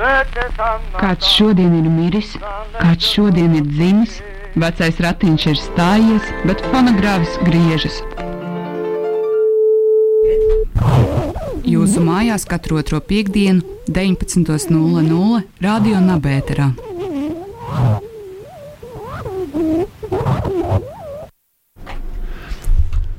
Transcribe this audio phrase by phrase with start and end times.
[0.00, 2.30] Kāds šodien ir miris,
[2.72, 4.14] kāds šodien ir dzimis,
[4.56, 7.98] vecais ratiņš ir stājies, bet fonogrāfs griežas.
[11.68, 13.60] Jūsu mājās katru otro piekdienu,
[13.92, 16.72] 19.00 Radio Nabērā.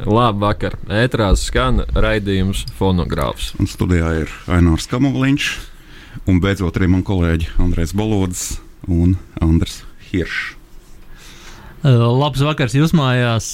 [0.01, 0.79] Labvakar!
[0.89, 3.53] Ētrās skan raidījums fonogrāfs.
[3.61, 5.51] Un studijā ir Ainārs Kamoliņš
[6.29, 10.57] un beidzot arī man kolēģi Andrēs Balods un Andrs Hiršs.
[11.81, 13.45] Labs vakars jūs mājās.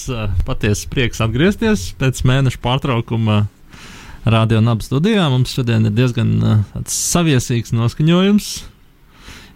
[0.43, 3.45] Patiesi prieks atgriezties pēc mēneša pārtraukuma
[4.27, 5.30] Radio Naba studijā.
[5.31, 8.49] Mums šodien ir diezgan saviesīgs noskaņojums,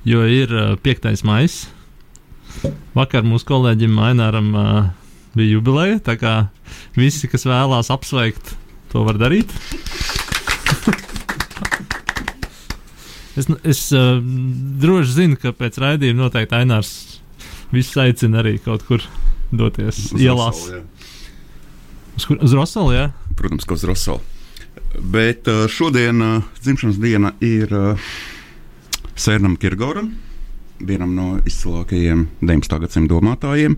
[0.08, 0.56] jo ir
[0.88, 1.12] 5.
[1.28, 1.52] maija.
[2.96, 4.56] Vakar mūsu kolēģim Aināram
[5.36, 6.00] bija jubileja.
[6.08, 6.34] Tā kā
[6.96, 8.56] visi, kas vēlās apsveikt,
[8.96, 9.52] to var darīt.
[13.40, 14.20] Es es uh,
[14.82, 16.94] droši zinu, ka pēc raidījuma noteikti Ainārs
[17.72, 19.04] visus aicina arī kaut kur
[19.52, 20.66] doties uz ielās.
[20.68, 20.84] Rosolu,
[22.18, 23.08] uz, kur, uz Rosolu, jā?
[23.40, 24.22] Protams, ka uz Rosolu.
[25.14, 27.72] Bet uh, šodien uh, dzimšanas diena ir
[29.16, 30.14] Sērnam Kirgoram,
[30.82, 32.80] vienam no izcilākajiem 19.
[32.86, 33.76] gadsimta domātājiem,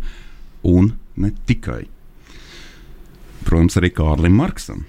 [0.70, 1.82] un ne tikai.
[3.44, 4.86] Protams, arī Kārlim Marksam.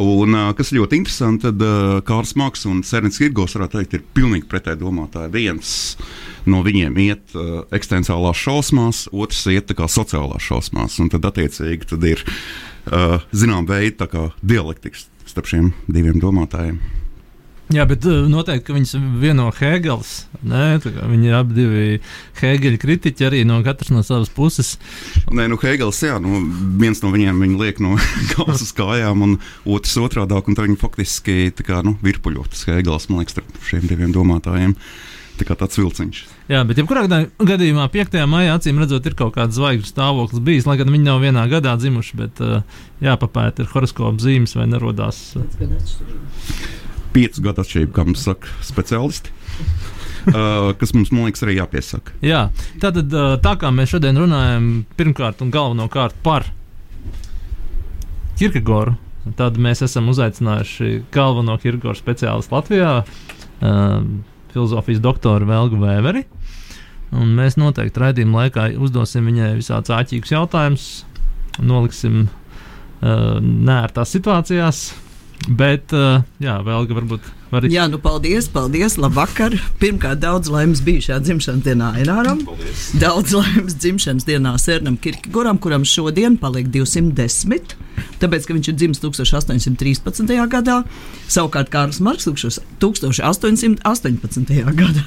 [0.00, 4.48] Un, kas ļoti interesanti, tad uh, Kārls Marks un Sērns Kirgos varētu teikt, ir pilnīgi
[4.50, 5.32] pretēji domātāji.
[5.34, 5.74] Viens
[6.50, 10.98] no viņiem iet uh, eksistenciālās šausmās, otrs iet sociālās šausmās.
[11.02, 14.08] Un tad, attiecīgi, tad ir uh, zināma veida
[14.42, 16.80] dialektikas starp šiem diviem domātājiem.
[17.70, 20.24] Jā, bet eh, noteikti viņas vieno Hegels.
[20.42, 21.82] Nē, viņi abi divi
[22.40, 24.72] Hegeļa kritiķi, arī no katras no savas puses.
[25.30, 26.40] Nē, nu Hegels, jā, nu,
[26.80, 27.94] viens no viņiem viņa liek no
[28.32, 29.36] galvas uz kājām, un
[29.70, 33.86] otrs otrādāk, un tā viņi faktiski tā kā, nu, virpuļotas Hegels, man liekas, starp šiem
[33.86, 34.74] diviem domātājiem.
[35.38, 36.18] Tā kā tāds vilciņš.
[36.50, 38.18] Jā, bet jebkurā gadījumā 5.
[38.28, 40.66] maijā acīm redzot, ir kaut kāda zvaigžņu stāvoklis bijis.
[40.68, 45.22] Lai gan viņi nav vienā gadā dzimuši, bet eh, jāpapēta ir horoskopa zīmes vai nerodās.
[45.56, 45.96] Pēc
[47.14, 49.34] 5 gadu atšķirība, kā mums saka speciālisti.
[50.20, 52.12] Uh, kas mums, man liekas, arī jāpiesaka.
[52.20, 52.42] Jā,
[52.76, 54.66] tātad, uh, tā kā mēs šodien runājam,
[54.98, 56.44] pirmkārt un galvenokārt par
[58.36, 58.98] Kirkegoru,
[59.38, 63.96] tad mēs esam uzaicinājuši galveno Kirkegoru speciālistu Latvijā, uh,
[64.52, 66.26] filozofijas doktoru Velgu Vēveri.
[67.16, 70.88] Un mēs noteikti raidījuma laikā uzdosim viņai visādus āķīgus jautājumus,
[71.64, 74.84] noliksim uh, nērtās situācijās,
[75.48, 77.24] Bet, uh, jā, vēl varbūt.
[77.50, 77.64] Var...
[77.72, 78.98] Jā, nu paldies, paldies.
[79.00, 79.56] Labvakar.
[79.80, 82.44] Pirmkārt, daudz laimes bijušajā dzimšanas dienā Aināram.
[83.00, 87.74] Daudz laimes dzimšanas dienā Sērnam Kirkegoram, kuram šodien paliek 210.
[88.20, 90.36] Tāpēc, ka viņš ir dzimis 1813.
[90.52, 90.76] gadā,
[91.26, 93.82] savukārt Kārls Marks 1818.
[94.84, 95.04] gadā.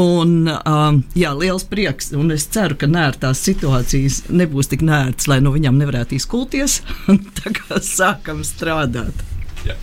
[0.00, 5.40] Un, um, jā, liels prieks, un es ceru, ka nērtās situācijas nebūs tik nērtas, lai
[5.44, 6.80] no viņām nevarētu izkulties.
[7.40, 9.24] Tā kā sākam strādāt.
[9.66, 9.76] Jā.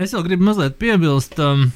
[0.00, 1.38] Es vēl gribu mazliet piebilst.
[1.40, 1.70] Um,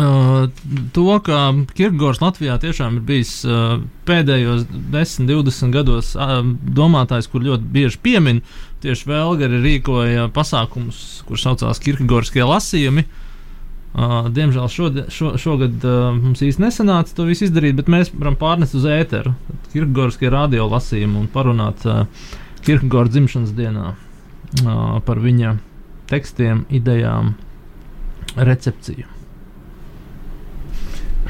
[0.00, 0.46] Uh,
[0.94, 4.62] to, ka Kirkgors Latvijā tiešām ir bijis uh, pēdējos
[4.94, 8.38] 10, 20 gados uh, domātājs, kur ļoti bieži piemin.
[8.84, 13.02] Tieši Vēlgari rīkoja pasākumus, kurus saucās Kirkgorskie lasījumi.
[13.02, 13.19] Uh,
[13.90, 18.36] Uh, diemžēl šodien, šo, šogad uh, mums īsti nesanāca to visu izdarīt, bet mēs varam
[18.38, 19.32] pārnest uz ēteru
[19.72, 22.04] Kirkegorskie radio lasījumu un parunāt uh,
[22.62, 25.56] Kirkegora dzimšanas dienā uh, par viņa
[26.10, 27.32] tekstiem, idejām,
[28.38, 29.08] recepciju.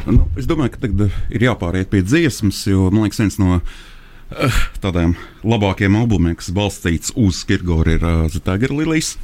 [0.04, 4.60] Nu, es domāju, ka tagad ir jāpāriet pie dziesmas, jo man liekas, viens no uh,
[4.84, 5.16] tādiem
[5.48, 9.14] labākajiem albumiem, kas balstīts uz Kirkegoru, ir uh, Zetagera Lilijas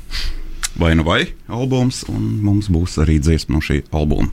[0.78, 4.28] vai nu vai albums, un mums būs arī dziesma no šī albuma.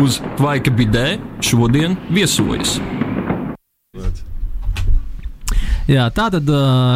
[0.00, 2.78] Uz Vaika Bidē šodien viesojas.
[5.90, 6.48] Jā, tā tad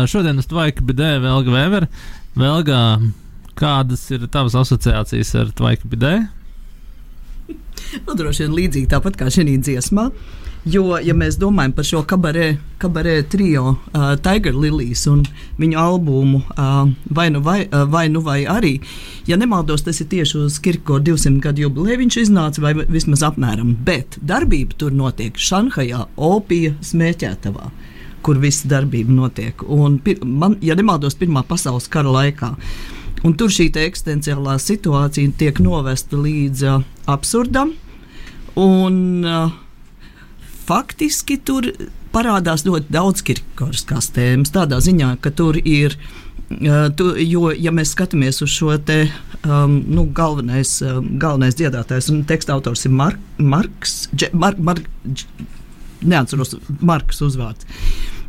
[0.08, 1.88] šodien uz Tvaika Bidē Velga Vēver.
[2.38, 2.78] Velga,
[3.58, 6.14] kādas ir tavas asociācijas ar Tvaika Bidē?
[8.06, 10.10] Nu, droši vien līdzīgi tāpat kā šī dziesmā.
[10.64, 15.20] Jo, ja mēs domājam par šo kabarē, kabarē trio, uh, Tiger Lilies un
[15.60, 18.78] viņu albumu uh, vai, nu vai, uh, vai nu vai arī,
[19.28, 23.74] ja nemaldos, tas ir tieši uz Kirko 200 gadu jubileju viņš iznāca, vai vismaz apmēram,
[23.84, 27.68] bet darbība tur notiek Šanhajā, Opija smēķētavā
[28.24, 29.62] kur visa darbība notiek.
[29.68, 32.54] Un, man, ja nemaldos, Pirmā pasaules kara laikā.
[33.24, 37.72] Un tur šī eksistenciālā situācija tiek novesta līdz uh, absurdam.
[38.60, 39.54] Un, uh,
[40.68, 41.70] faktiski tur
[42.14, 44.52] parādās ļoti daudz kirkoriskas tēmas.
[44.54, 45.96] Tādā ziņā, ka tur ir.
[46.52, 49.06] Uh, tu, jo, ja mēs skatāmies uz šo te,
[49.40, 54.84] um, nu, galvenais, um, galvenais dziedātājs un teksta autors ir Mark, Marks, Dže, Mark, Mark,
[55.08, 55.24] Dž,
[56.04, 57.64] neatceros Marks uzvārds.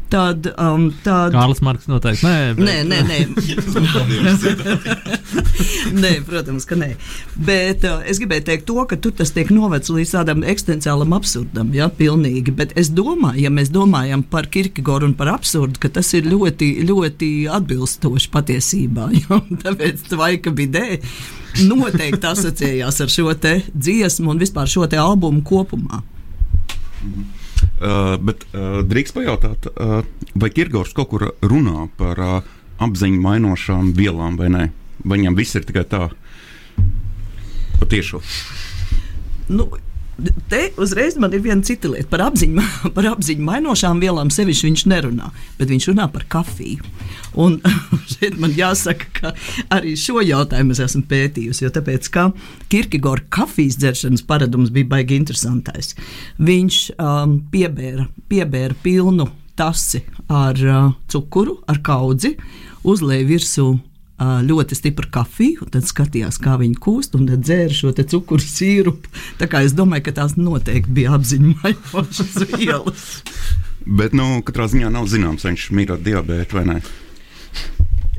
[0.10, 1.34] Tad, um, tad...
[1.34, 2.26] Kārlis Marks noteikti.
[2.28, 2.66] Nē, bet...
[2.68, 3.00] nē, nē.
[3.10, 3.20] nē.
[6.04, 6.92] nē, protams, ka nē.
[7.48, 11.72] Bet uh, es gribēju teikt to, ka tur tas tiek novecs līdz tādam eksistenciālam absurdam,
[11.74, 12.54] ja, pilnīgi.
[12.56, 16.70] Bet es domāju, ja mēs domājam par Kirkegoru un par absurdu, ka tas ir ļoti,
[16.86, 19.10] ļoti atbilstoši patiesībā.
[19.26, 21.00] Ja, tāpēc Tvaika Bidē
[21.66, 26.04] noteikti asociējās ar šo te dziesmu un vispār šo te albumu kopumā.
[27.02, 27.45] Mhm.
[27.76, 30.06] Uh, bet uh, drīkst pajautāt, uh,
[30.40, 32.38] vai Kirgors kaut kur runā par uh,
[32.80, 34.62] apziņu mainošām vielām vai nē?
[35.04, 36.06] Vai viņam viss ir tikai tā
[37.82, 38.24] patiešām?
[39.52, 39.68] Nu,
[40.50, 42.08] Te uzreiz man ir viena cita lieta.
[42.12, 42.64] Par apziņu,
[42.96, 46.86] par apziņu mainošām vielām sevišķi viņš nerunā, bet viņš runā par kafiju.
[47.42, 47.58] Un
[48.14, 49.34] šeit man jāsaka, ka
[49.76, 52.30] arī šo jautājumu es esmu pētījusi, jo tāpēc, ka
[52.72, 55.96] Kirkegora kafijas dzeršanas paradums bija baigi interesantais.
[56.40, 59.28] Viņš um, piebēra, piebēra pilnu
[59.60, 62.36] tasi ar uh, cukuru, ar kaudzi,
[62.88, 63.68] uzlēja virsū
[64.20, 69.12] ļoti stipru kafiju, un tad skatījās, kā viņi kūst, un tad dzēra šo cukuru sīrupu.
[69.40, 73.08] Tā kā es domāju, ka tās noteikti bija apziņojošas vielas.
[73.86, 76.78] Bet, nu, katrā ziņā nav zināms, vai viņš ar diabētu vai nē.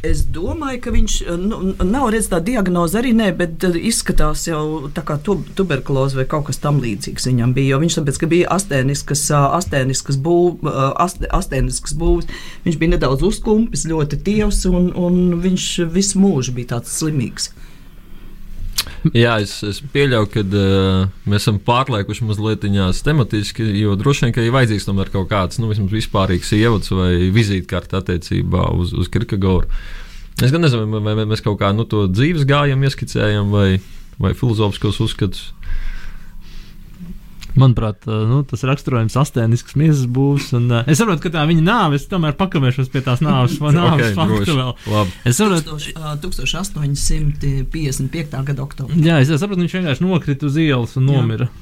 [0.04, 4.90] Es domāju, ka viņš nu, nav redzējis tādu diagnozi arī, ne, bet uh, izskatās jau
[4.94, 7.80] tā kā tu, tuberkuloze vai kaut kas tamlīdzīgs viņam bija.
[7.80, 10.68] Viņš tāpēc, ka bija astēniskas, uh, astēniskas, būv,
[11.00, 12.28] ast, astēniskas būvs,
[12.66, 17.54] viņš bija nedaudz uzkumpis, ļoti tievs un, un viņš visu mūžu bija tāds slimīgs.
[19.14, 22.66] Jā, es, es pieļauju, ka uh, mēs esam pārliekuši mazliet
[23.06, 28.00] tematiski, jo droši vien, ka ir vajadzīgs tomēr kaut kāds nu, vispārīgs ievads vai vizītkārta
[28.02, 29.68] attiecībā uz, uz Kirkegoru.
[30.42, 33.68] Es gan nezinu, vai, vai mēs kaut kā nu, to dzīves gājumu ieskicējam vai,
[34.20, 35.46] vai filozofiskos uzskatus.
[37.56, 40.52] Manuprāt, nu, tas raksturojums astēnisks miesas būs.
[40.58, 44.10] Un, uh, es saprotu, ka tā viņa nāve, es tomēr pakavēšos pie tās nāves, nāves
[44.10, 44.72] okay, faktu vēl.
[44.92, 45.10] Labi.
[45.24, 48.44] Es saprotu, uh, 1855.
[48.50, 48.92] gada oktobrī.
[49.00, 51.48] Jā, es saprotu, viņš vienkārši nokrita uz ielas un nomira.
[51.48, 51.52] Jā.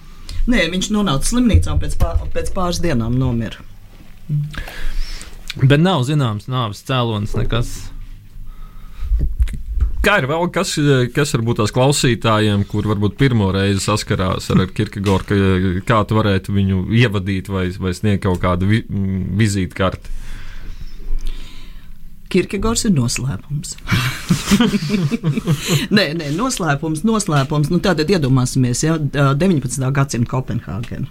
[0.51, 3.59] Nē, viņš nonāca slimnīcā un pēc, pār, pēc pāris dienām nomira.
[5.63, 7.94] Bet nav zināms nāves cēlonis nekas.
[10.05, 10.75] Kā ir vēl kas,
[11.17, 15.39] kas varbūt tās klausītājiem, kur varbūt pirmo reizi saskarās ar Kirkegoru, ka,
[15.89, 18.83] kā tu varētu viņu ievadīt vai, vai sniegt kaut kādu vi,
[19.41, 20.21] vizītkarti?
[22.35, 23.77] Kirkegors ir noslēpums.
[25.97, 27.71] nē, nē, noslēpums, noslēpums.
[27.73, 29.89] Nu, tātad iedomāsimies, ja 19.
[29.95, 31.09] gadsimta Kopenhāgena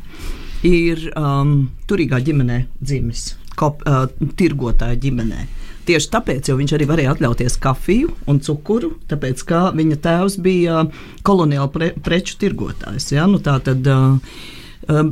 [0.67, 4.05] ir um, turīgā ģimenē dzimis, kop, uh,
[4.37, 5.47] tirgotāja ģimenē.
[5.87, 10.85] Tieši tāpēc viņš arī varēja atļauties kafiju un cukuru, tāpēc ka viņa tēvs bija
[11.27, 13.11] koloniāla pre, preču tirgotājs.
[13.15, 13.27] Ja?
[13.29, 14.15] Nu, tā tad uh,
[14.87, 15.03] uh,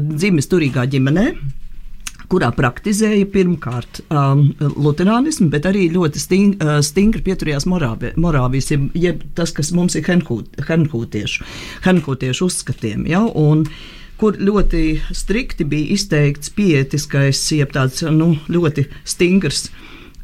[0.00, 1.28] dzimis turīgā ģimenē
[2.26, 9.22] kurā praktizēja pirmkārt um, luterānismu, bet arī ļoti sting, uh, stingri pieturējās morāvijas, jeb, jeb
[9.38, 11.46] tas, kas mums ir henhūtiešu,
[11.86, 13.06] henhūtiešu uzskatiem.
[13.12, 13.22] Ja?
[13.22, 19.68] Un, uh, kur ļoti strikti bija izteikts pietiskais, jeb tāds nu, ļoti stingrs.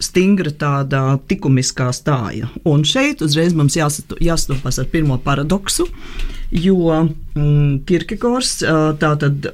[0.03, 2.49] Stingra tāda likumiskā stāja.
[2.67, 5.87] Un šeit uzreiz mums jāstopas ar pirmo paradoksu,
[6.51, 6.89] jo
[7.37, 8.57] mm, Kirkegors,
[8.99, 9.47] tātad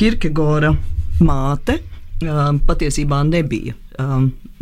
[0.00, 0.72] Kirkegora
[1.20, 1.82] māte,
[2.64, 3.76] patiesībā nebija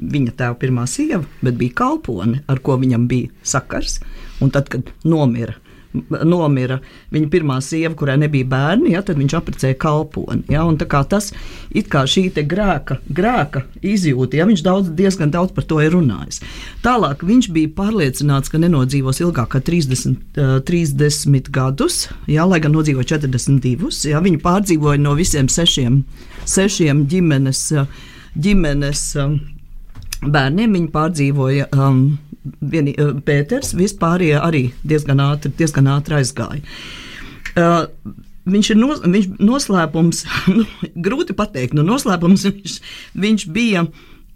[0.03, 4.01] viņa tēva pirmā sieva, bet bija kalpone, ar ko viņam bija sakars.
[4.43, 5.55] Un tad, kad nomira
[5.93, 6.79] nomira
[7.13, 10.45] viņa pirmā sieva, kurai nebija bērni, ja, tad viņš apprecēja kalponi.
[10.53, 10.65] Ja,
[11.09, 11.31] tas
[11.75, 16.41] ir kā šī grēka, grēka izjūta, ja viņš daudz, diezgan daudz par to ir runājis.
[16.85, 22.75] Tālāk viņš bija pārliecināts, ka nenodzīvos ilgāk kā 30, uh, 30 gadus, ja, lai gan
[22.77, 23.93] nodzīvoja 42.
[24.13, 26.03] Ja, viņi pārdzīvoja no visiem sešiem,
[26.49, 27.67] sešiem ģimenes.
[28.33, 29.03] ģimenes
[30.23, 32.05] bērniem viņi pārdzīvoja um,
[32.45, 36.63] vieni, uh, Pēters, vispārējie arī diezgan ātri, diezgan ātri aizgāja.
[37.53, 37.87] Uh,
[38.43, 40.25] Viņš ir nos, viņš noslēpums,
[40.57, 40.65] nu,
[41.05, 42.73] grūti pateikt, nu, noslēpums viņš,
[43.23, 43.85] viņš bija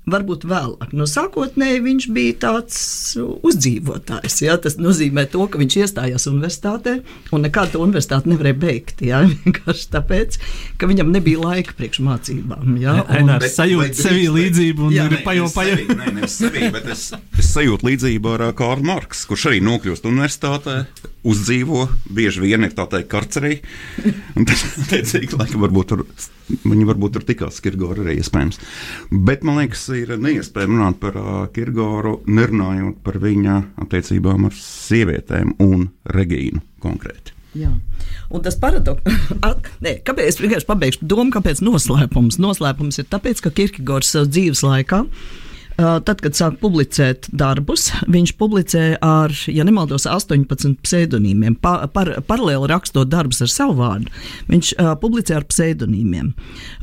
[0.07, 0.93] varbūt vēlāk.
[0.95, 2.79] No sākotnēji viņš bija tāds
[3.19, 4.39] uzdzīvotājs.
[4.45, 4.55] Ja?
[4.63, 7.01] Tas nozīmē, to, ka viņš iestājās universitātē
[7.35, 9.03] un nekādu to universitāti nevarēja beigt.
[9.07, 9.25] Ja?
[9.45, 10.39] Vienkārši tāpēc,
[10.79, 12.77] ka viņam nebija laika priekšmācībām.
[12.83, 13.01] Ja?
[13.03, 15.81] Un, Ainēr sajūt sevi līdzību un jā, ir pajo, pajo.
[15.91, 20.79] Nē, nevis sevi, bet es, es sajūtu līdzību ar Kārlu Marks, kurš arī nokļūst universitātē,
[21.27, 23.59] uzdzīvo, bieži vien ir tā teikt karcerī.
[24.39, 26.05] Un tad, teicīgi, laikam, varbūt tur,
[26.63, 28.61] viņi varbūt tur tikās Kirgora arī iespējams.
[29.11, 35.57] Bet man liekas, ir neiespējami runāt par uh, Kirgoru, nerunājot par viņa attiecībām ar sievietēm
[35.65, 37.35] un Regīnu konkrēti.
[37.57, 37.71] Jā.
[38.29, 39.01] Un tas paradoks,
[40.07, 42.41] kāpēc es vienkārši pabeigšu domu, kāpēc noslēpums?
[42.43, 45.35] Noslēpums ir tāpēc, ka Kirkegors savas dzīves laikā uh,
[45.77, 51.59] Tad, kad sāk publicēt darbus, viņš publicē ar, ja nemaldos, 18 pseidonīmiem.
[51.61, 54.09] Pa, par, paralēli rakstot darbus ar savu vārdu,
[54.49, 56.33] viņš uh, publicē ar pseidonīmiem.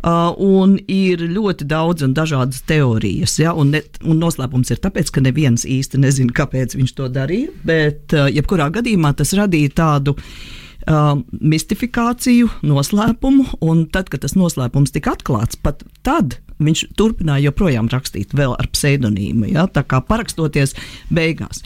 [0.04, 3.40] Uh, un ir ļoti daudz un dažādas teorijas.
[3.42, 7.54] Ja, un, ne, un noslēpums ir tāpēc, ka neviens īsti nezina, kāpēc viņš to darīja.
[7.66, 14.92] Bet, uh, jebkurā gadījumā, tas radīja tādu uh, mistifikāciju, noslēpumu, un tad, kad tas noslēpums
[14.96, 20.76] tika atklāts, pat tad viņš turpināja joprojām rakstīt vēl ar pseidonīmu, ja, tā kā parakstoties
[21.14, 21.64] beigās.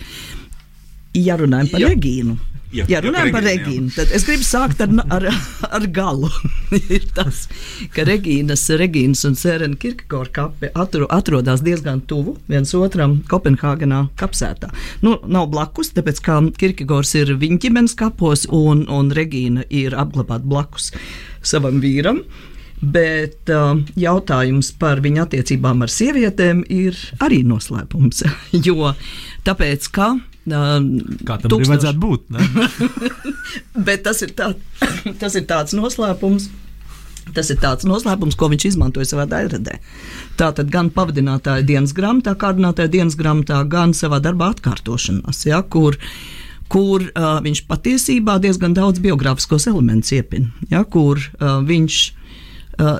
[1.17, 1.89] Ja runājam par ja.
[1.93, 2.37] Regīnu,
[2.75, 5.25] Jā, ja runājam par Regīnu, tad es gribu sākt ar, ar,
[5.71, 6.27] ar galu.
[6.95, 7.45] ir tas,
[7.95, 14.73] ka Regīnas, Regīnas un Sērena Kirkegora kapi atro, atrodas diezgan tuvu viens otram Kopenhāgenā kapsētā.
[15.05, 20.43] Nu, nav blakus, tāpēc kā Kirkegors ir viņa ģimenes kapos un, un Regīna ir apglabāta
[20.43, 20.91] blakus
[21.39, 22.25] savam vīram.
[22.77, 28.25] Bet uh, jautājums par viņa attiecībām ar sievietēm ir arī noslēpums.
[28.67, 28.91] jo
[29.47, 31.71] tāpēc, ka Kā tam tūkstoši...
[31.73, 32.29] vajadzētu būt?
[33.87, 34.53] Bet tas ir, tā,
[35.21, 36.49] tas ir tāds noslēpums.
[37.35, 39.73] Tas ir tāds noslēpums, ko viņš izmantoja savā daļradē.
[40.39, 45.99] Tātad gan pavadinātāja dienas grāmatā, kārdinātāja dienas grāmatā, gan savā darbā atkārtošanās, ja, kur,
[46.71, 51.99] kur uh, viņš patiesībā diezgan daudz biogrāfiskos elementus iepina, ja, kur uh, viņš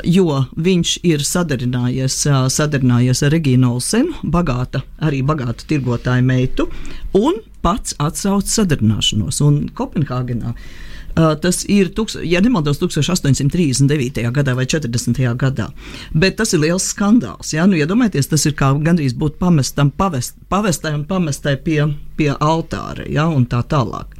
[0.04, 6.70] jo viņš ir sadarinājies, uh, sadarinājies ar Regīnu Olsenu, bagāta, arī bagāta tirgotāja meitu,
[7.18, 9.42] un pats atsauc sadarināšanos.
[9.46, 10.56] Un Kopenhāgenā
[11.18, 14.22] Uh, tas ir, tuks, ja nemaldos, 1839.
[14.36, 15.18] gadā vai 40.
[15.34, 15.72] gadā.
[16.14, 17.56] Bet tas ir liels skandāls.
[17.56, 17.66] Ja?
[17.66, 21.80] Nu, iedomājieties, tas ir kā gandrīz būt pamestam, pavest, pavestai un pamestai pie,
[22.20, 23.26] pie altāra ja?
[23.34, 24.14] un tā tālāk.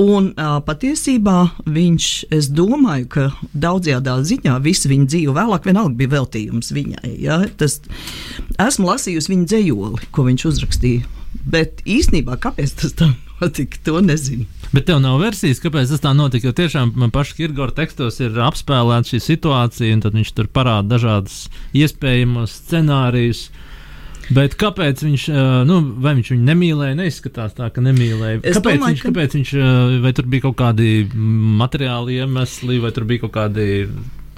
[0.00, 1.36] Un uh, patiesībā
[1.68, 7.16] viņš, es domāju, ka daudzajā ziņā visa viņa dzīve vēlāk vienalga bija veltījums viņai.
[7.20, 7.42] Ja?
[7.60, 7.80] Tas,
[8.56, 11.16] esmu lasījusi viņa dzējoli, ko viņš uzrakstīja.
[11.50, 14.46] Bet īstenībā, kāpēc tas tā notika, to nezinu.
[14.72, 16.48] Bet tev nav versijas, kāpēc tas tā notika.
[16.48, 21.48] Jo tiešām man pašā Kirgora tekstos ir apspēlēta šī situācija, un viņš tur parāda dažādas
[21.76, 23.48] iespējamas scenārijus.
[24.30, 25.24] Bet kāpēc viņš,
[25.66, 26.98] nu, vai viņš viņu nemīlēja?
[27.00, 28.44] Neizskatās tā, ka nemīlēja.
[28.44, 29.10] Es kāpēc, domāju, viņš, ka...
[29.10, 29.52] kāpēc viņš,
[30.04, 30.90] vai tur bija kaut kādi
[31.60, 33.66] materiāli iemesli, vai tur bija kaut kādi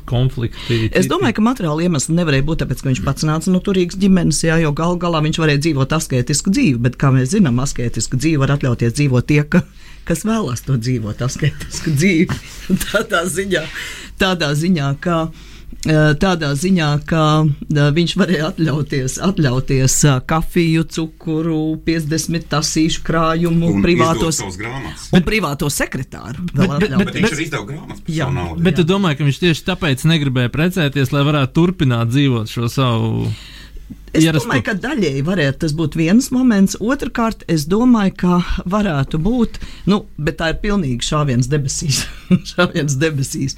[0.08, 0.88] konflikti.
[0.96, 4.42] Es domāju, ka materiāli iemesli nevarēja būt tāpēc, ka viņš pats nāca no turīgas ģimenes,
[4.49, 8.42] jā, jo gal galā viņš varēja dzīvot asketisku dzīvi, bet, kā mēs zinām, asketisku dzīvi
[8.42, 9.62] var atļauties dzīvot tie, ka,
[10.08, 12.42] kas vēlās to dzīvot asketisku dzīvi.
[12.88, 13.64] tādā ziņā,
[14.22, 15.25] tādā ziņā, ka.
[15.28, 15.49] Eh,
[15.82, 23.82] tādā ziņā, ka eh, viņš varēja atļauties, atļauties eh, kafiju, cukuru, 50 tasīšu krājumu, un
[23.82, 26.46] privātos, un privāto sekretāru.
[26.52, 28.66] Bet, bet, bet, bet viņš arī izdeva grāmatas par savu naudu.
[28.68, 33.26] Bet tu domā, ka viņš tieši tāpēc negribēja precēties, lai varētu turpināt dzīvot šo savu
[34.12, 34.45] Es Ierastu.
[34.45, 36.76] domāju, ka daļēji varētu tas būt viens moments.
[36.85, 39.57] Otrakārt, es domāju, ka varētu būt,
[39.88, 42.02] nu, bet tā ir pilnīgi šāviens debesīs.
[42.52, 43.57] šāviens debesīs.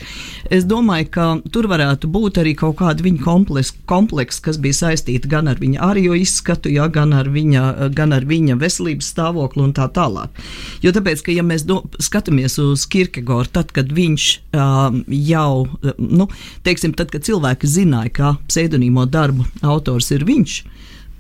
[0.55, 5.31] Es domāju, ka tur varētu būt arī kaut kāda viņa kompleksa, kompleks, kas bija saistīta
[5.31, 9.75] gan ar viņa ārējo izskatu, jā, gan, ar viņa, gan ar viņa veselības stāvokli un
[9.75, 10.39] tā tālāk.
[10.85, 15.67] Jo tāpēc, ka ja mēs do, skatāmies uz Kirkegoru, tad, kad viņš um, jau,
[15.99, 16.29] nu,
[16.67, 20.57] teiksim, tad, kad cilvēki zināja, ka pseidonīmo darbu autors ir viņš, viņš,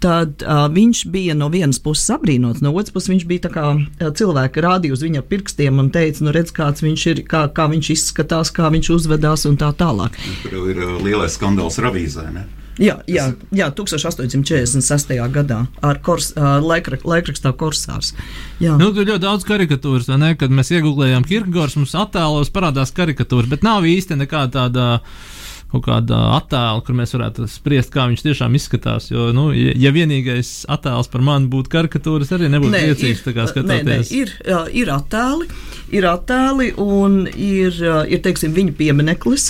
[0.04, 3.68] tad uh, viņš bija no vienas puses apbrīnots, no otras puses viņš bija tā kā
[3.72, 7.68] uh, cilvēki rādīja uz viņa pirkstiem un teica, nu redz, kāds viņš ir, kā, kā
[7.72, 10.18] viņš izskatās, kā viņš uzvedās un tā tālāk.
[10.44, 12.44] Tur ir uh, lielais skandāls ravīzē, ne?
[12.74, 15.12] Jā, jā, jā, 1846.
[15.30, 18.16] gadā ar kors, laikrak, laikrakstā Korsārs.
[18.58, 18.72] Jā.
[18.80, 20.32] Nu, tur ļoti daudz karikatūras, ne?
[20.34, 24.88] Kad mēs iegūlējām Kirkegors, mums attēlos parādās karikatūras, bet nav īsti nekā tāda.
[24.98, 25.30] Uh,
[25.72, 29.08] kaut kāda attēla, kur mēs varētu spriest, kā viņš tiešām izskatās.
[29.10, 33.24] Jo, nu, ja, ja vienīgais attēls par mani būtu karikatūras, arī nebūtu nē, priecīgs.
[33.26, 34.32] Ir, nē, nē, ir,
[34.76, 35.48] ir attēli,
[35.96, 39.48] ir attēli un ir, ir teiksim, viņa piemineklis,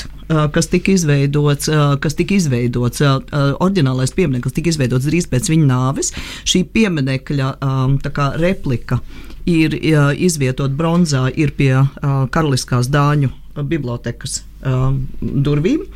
[0.54, 1.68] kas tika izveidots,
[2.00, 6.14] kas tika izveidots, oriģinālais piemineklis tika izveidots drīz pēc viņa nāves.
[6.48, 7.52] Šī pieminekļa
[8.08, 9.02] kā, replika
[9.44, 9.76] ir
[10.16, 11.74] izvietot bronzā, ir pie
[12.32, 15.86] Karaliskās Dāņu bibliotekas um, durvīm.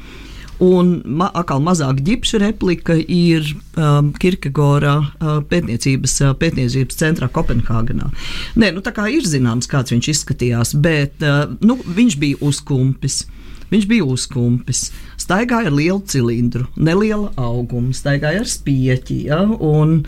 [0.59, 3.47] Un ma atkal mazāk ģipša replika ir
[3.79, 8.11] um, Kirkegora uh, pētniecības, uh, pētniecības centrā Kopenhāgenā.
[8.59, 13.23] Nē, nu tā kā ir zināms, kāds viņš izskatījās, bet uh, nu, viņš bija uzkumpis.
[13.69, 14.89] Viņš bija uzkumpis,
[15.21, 19.19] staigāja ar lielu cilindru, nelielu augumu, staigāja ar spieķi.
[19.29, 19.99] Ja, un,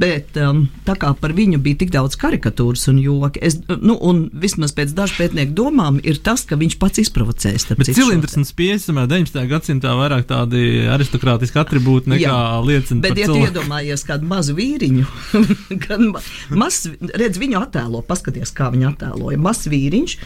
[0.00, 4.24] bet um, tā kā par viņu bija tik daudz karikatūras un joki, es, nu, un
[4.32, 7.68] vismaz pēc dažu pētnieku domām, ir tas, ka viņš pats izprovocēs.
[7.74, 9.44] Bet cilindrs un spieķis 19.
[9.52, 13.04] gadsimtā vairāk tādi aristokrātiski attribūti nekā liecina.
[13.04, 15.06] Bet, ja tu iedomājies kādu mazu vīriņu,
[15.84, 16.12] gan
[16.56, 20.20] mazs, redz viņu attēlo, paskaties, kā viņu attēloja, mazs vīriņš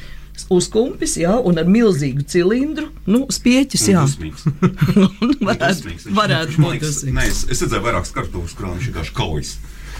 [0.52, 4.02] uzkumpis, jā, un ar milzīgu cilindru, nu, spieķis, jā.
[5.48, 7.00] varētu, varētu būt tas.
[7.08, 9.56] Nē, es, es redzēju vairākas kartūras, kurām viņš vienkārši kaujas.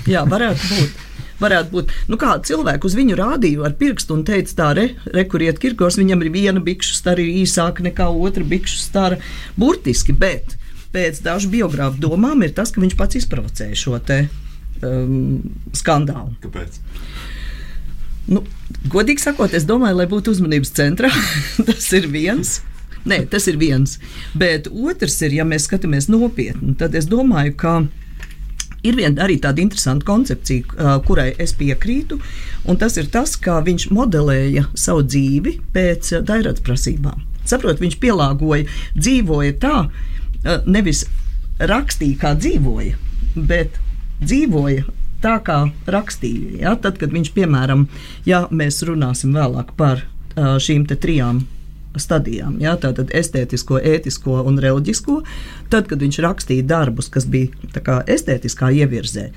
[0.09, 1.01] Jā, varētu būt.
[1.43, 1.93] Varētu būt.
[2.11, 5.59] Nu, kā cilvēku uz viņu rādīju ar pirkstu un teica, tā, re, re kur iet
[5.63, 9.19] Kirkos, viņam ir viena bikšu stara īsāka nekā otra bikšu stara.
[9.59, 10.57] Burtiski, bet
[10.95, 14.21] pēc dažu biogrāfu domām ir tas, ka viņš pats izprovocēja šo te
[14.87, 15.41] um,
[15.77, 16.37] skandālu.
[16.45, 16.79] Kāpēc?
[18.31, 18.45] Nu,
[18.93, 21.11] godīgi sakot, es domāju, lai būtu uzmanības centrā.
[21.69, 22.61] tas ir viens.
[23.09, 23.97] Nē, tas ir viens.
[24.39, 27.75] Bet otrs ir, ja mēs skatāmies nopietni, tad es domāju, ka
[28.87, 32.19] ir viena arī tāda interesanta koncepcija, kurai es piekrītu,
[32.71, 37.23] un tas ir tas, kā viņš modelēja savu dzīvi pēc dairādas prasībām.
[37.47, 39.77] Saprot, viņš pielāgoja, dzīvoja tā,
[40.67, 41.05] nevis
[41.59, 42.99] rakstīja, kā dzīvoja,
[43.35, 43.79] bet
[44.23, 44.87] dzīvoja
[45.23, 46.59] tā kā rakstīja.
[46.67, 46.77] Ja?
[46.77, 47.87] Tad, kad viņš, piemēram,
[48.29, 51.45] ja mēs runāsim vēlāk par šīm trijām
[52.01, 52.77] stadijām, ja?
[52.81, 55.19] tātad estētisko, ētisko un reliģisko,
[55.73, 59.29] tad, kad viņš rakstīja darbus, kas bija kā, estētiskā ievirzē,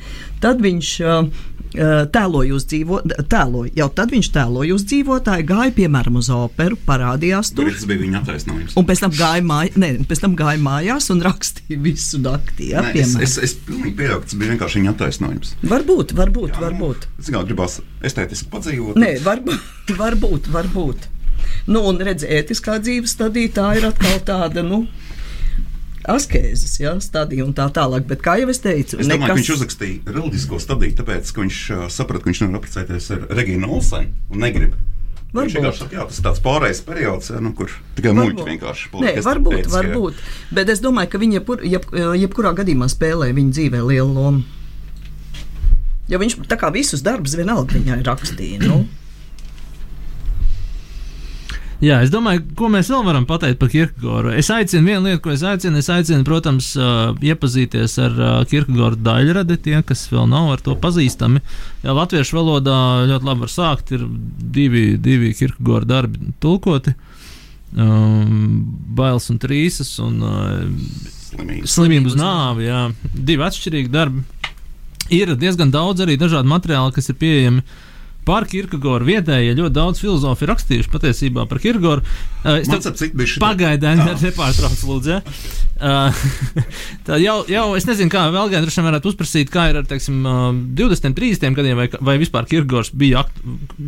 [0.43, 1.43] tad viņš uh,
[1.75, 3.71] tēloja uz dzīvotāju, tēloja.
[3.79, 7.71] Jau tad viņš tēloja uz dzīvotāju, gāja piemēram uz operu, parādījās tur.
[7.74, 8.77] Tas bija viņa attaisnojums.
[8.79, 12.71] Un pēc tam gāja, māj, ne, pēc tam gāja mājās un rakstīja visu naktī.
[12.74, 15.55] Ja, Nē, es, es, es pilnīgi pieļauju, ka tas bija vienkārši viņa attaisnojums.
[15.74, 16.55] Varbūt, varbūt.
[16.55, 17.09] Jā, varbūt.
[17.09, 19.01] Nu, es kā gribās estētiski padzīvot.
[19.01, 20.51] Nē, varbūt, varbūt.
[20.55, 21.12] varbūt.
[21.65, 24.63] Nu, un redziet, ētiskā dzīves stadija tā ir atkal tāda.
[24.65, 24.86] Nu,
[26.12, 28.05] askēzes ja, stadiju un tā tālāk.
[28.09, 29.40] Bet, kā jau es teicu, es domāju, nekas...
[29.42, 33.72] viņš uzrakstīja reliģisko stadiju, tāpēc, ka viņš uh, saprata, ka viņš nevar apprecēties ar Regīnu
[33.77, 34.75] Olsenu un negrib.
[35.36, 35.57] Varbūt.
[35.59, 39.16] Viņš saka, jā, tas ir tāds pārējais periods, ja, nu, kur tikai muļķi vienkārši Nē,
[39.25, 40.22] varbūt, pēc, varbūt.
[40.55, 41.88] Bet es domāju, ka viņa jebkur, jeb,
[42.22, 44.46] jebkurā gadījumā spēlē viņa dzīvē lielu lomu.
[46.07, 48.62] Jo viņš tā kā visus darbus vienalga viņai rakstīja.
[48.64, 48.86] Nu.
[51.83, 54.31] Jā, es domāju, ko mēs vēl varam pateikt par Kirkegoru.
[54.40, 55.81] Es aicinu vienu lietu, ko es aicinu.
[55.81, 60.77] Es aicinu, protams, uh, iepazīties ar uh, Kirkegoru daļradi, tie, kas vēl nav ar to
[60.79, 61.42] pazīstami.
[61.83, 62.77] Jā, latviešu valodā
[63.11, 63.92] ļoti labi var sākt.
[63.98, 64.05] Ir
[64.55, 66.96] divi, divi Kirkegoru darbi tulkoti.
[67.75, 68.61] Um,
[68.96, 70.61] bailes un trīsas un uh,
[71.68, 72.70] slimību uz nāvi.
[72.70, 74.24] Jā, divi atšķirīgi darbi.
[75.11, 77.75] Ir diezgan daudz arī dažādu materiālu, kas ir pieejami uh,
[78.25, 82.03] par Kirkegoru vietējie ja ļoti daudz filozofi ir rakstījuši patiesībā par Kirkegoru.
[82.46, 85.16] Uh, tev pagaidām nepārtraucu, lūdzu.
[85.16, 85.22] Ja?
[85.75, 86.25] Uh,
[87.07, 89.90] tā jau, jau es nezinu, kā vēl gan droši vien varētu uzprasīt, kā ir ar
[89.90, 90.24] teiksim,
[90.77, 93.25] 20, 30 gadiem, vai, vai vispār Kirkegors bija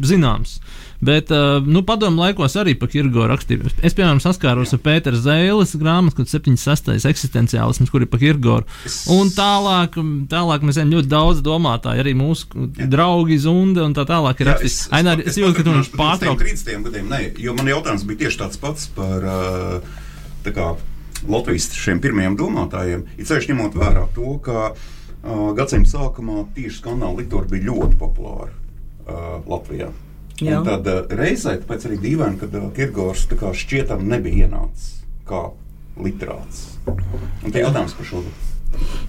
[0.05, 0.59] zināms.
[0.97, 3.69] Bet, uh, nu, padomu laikos arī par Kirgo rakstīju.
[3.85, 7.05] Es, piemēram, saskāros ar Pēteru Zēles grāmatu, kad 76.
[7.11, 8.65] eksistenciālisms, kur ir par Kirgoru.
[9.13, 9.99] Un tālāk,
[10.31, 12.89] tālāk mēs ejam ļoti daudz domātāji, arī mūsu Jā.
[12.89, 14.79] draugi Zunda un tā tālāk ir rakstījis.
[14.97, 16.41] Ainā, es jūtu, ka tu mums pārtrauc.
[16.41, 16.85] 30.
[16.89, 19.29] gadiem, nē, jo man jautājums bija tieši tāds pats par,
[20.45, 20.73] tā kā,
[21.25, 27.23] Latvijas šiem pirmajiem domātājiem, ir ceļš ņemot vērā to, ka uh, gadsimta sākumā tieši skandāla
[27.23, 29.89] litūra bija ļoti populāra uh, Latvijā.
[30.37, 35.47] Tad uh, reizē, tāpēc arī dīvaini, ka uh, Kirgors šķietam nebija ienācis kā
[35.97, 36.77] literāts.
[36.87, 38.21] Un tie jautājums par šo.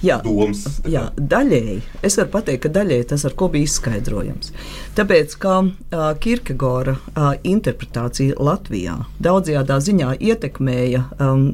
[0.01, 1.81] Jā, domas, jā, daļēji.
[2.07, 4.55] Es varu pateikt, ka daļēji tas ar ko bija izskaidrojams.
[4.97, 11.51] Tāpēc, ka uh, Kirkegora uh, interpretācija Latvijā daudzajā ziņā ietekmēja um,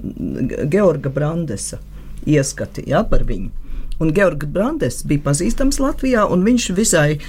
[0.70, 1.80] Georga Brandesa
[2.28, 3.50] ieskati ja, par viņu.
[4.02, 7.20] Un Georgs Brandes bija pazīstams Latvijā, un viņš visai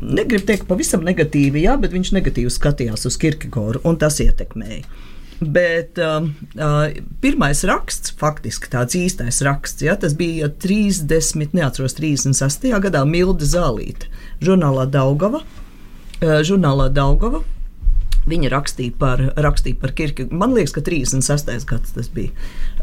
[0.00, 4.84] negribu teikt pavisam negatīvi, jā, bet viņš negatīvi skatījās uz Kirkegoru, un tas ietekmēja.
[5.40, 6.26] Bet uh,
[6.60, 6.80] uh,
[7.24, 12.68] pirmais raksts, faktiski tāds īstais raksts, ja, tas bija 30, neatceros, 36.
[12.84, 14.10] gadā Milda Zālīte,
[14.44, 15.40] žurnālā Daugava.
[16.20, 17.40] Uh, žurnālā Daugava.
[18.28, 20.26] Viņa rakstīja par, rakstīja par Kirke.
[20.28, 21.64] Man liekas, ka 36.
[21.64, 22.34] gads tas bija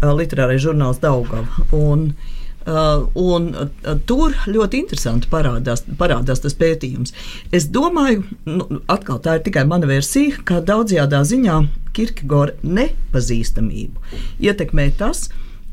[0.01, 1.45] uh, literārais žurnāls Daugava.
[1.77, 2.33] Un, Uh,
[2.67, 3.69] un uh,
[4.09, 7.13] tur ļoti interesanti parādās, parādās tas pētījums.
[7.55, 11.61] Es domāju, nu, atkal tā ir tikai mana versija, ka daudzajā ziņā
[11.97, 15.29] Kirkegora nepazīstamību ietekmē tas,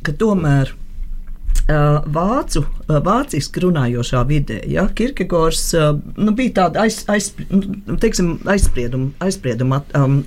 [0.06, 4.60] ka tomēr uh, vācu, uh, vāciski runājošā vidē.
[4.70, 10.22] Ja, Kirkegors uh, nu, bija tāda aiz, aiz, nu, teiksim, aizsprieduma, aizsprieduma at, um,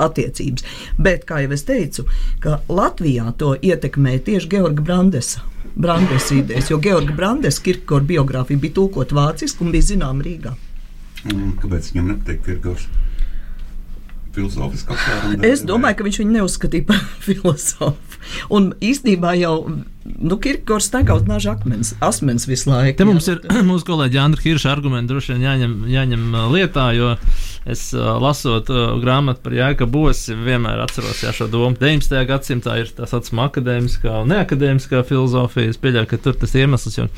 [0.00, 0.66] attiecības.
[0.98, 2.06] Bet, kā jau es teicu,
[2.68, 5.44] Latvijā to ietekmē tieši Georga Brandesa
[5.74, 10.56] Brandes idejas, jo Georga Brandes Kirkora biogrāfija bija tulkot vāciski un bija zināma Rīgā.
[11.60, 12.88] Kāpēc viņam nepatīk Kirkors?
[14.34, 15.46] Filozofiski apsvērumi.
[15.46, 18.09] Es domāju, ka viņš viņu neuzskatīja par filozofu.
[18.52, 19.54] Un īstenībā jau
[20.04, 22.96] nu, Kirkors tagad nāž akmens, asmens visu laiku.
[22.98, 27.14] Te mums ir mūsu kolēģi Andra Hirša argumenti droši vien jāņem, jāņem lietā, jo
[27.70, 31.76] es lasot uh, grāmatu par Jēka Bosi, vienmēr atceros jā, šo domu.
[31.80, 32.16] 19.
[32.28, 35.72] gadsimtā ir tā saucamā akadēmiskā un neakadēmiskā filozofija.
[35.72, 37.08] Es pieļauju, ka tur tas iemesls, jo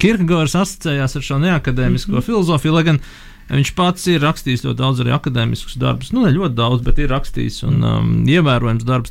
[0.00, 2.30] Kirkgors asociējās ar šo neakadēmisko mm -hmm.
[2.30, 3.04] filozofiju, lai gan
[3.50, 6.12] Viņš pats ir rakstījis ļoti daudz arī akadēmiskus darbus.
[6.14, 9.10] Nu, ne ļoti daudz, bet ir rakstījis un um, ievērojams darbs.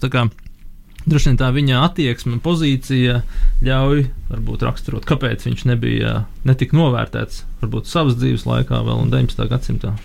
[1.07, 3.21] Droši vien tā viņa attieksme, pozīcija
[3.65, 9.47] ļauj varbūt raksturot, kāpēc viņš nebija netik novērtēts varbūt savas dzīves laikā, vēl 19.
[9.51, 9.95] gadsimtā.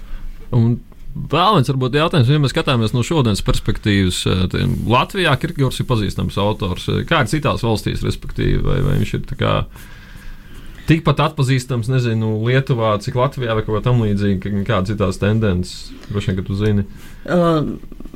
[0.54, 0.78] Un
[1.14, 4.24] Vēl viens varbūt jautājums, ja mēs skatāmies no šodienas perspektīvas.
[4.26, 4.54] Eh,
[4.90, 6.88] Latvijā Kirkegors ir pazīstams autors.
[7.06, 9.52] Kā ir citās valstīs, respektīvi, vai, vai viņš ir tā kā
[10.88, 15.94] tikpat atpazīstams, nezinu, Lietuvā, cik Latvijā vai kaut kā tam līdzīga, kādas ir tās tendences,
[16.10, 16.84] droši vien, ka tu zini.
[17.24, 17.70] Uh,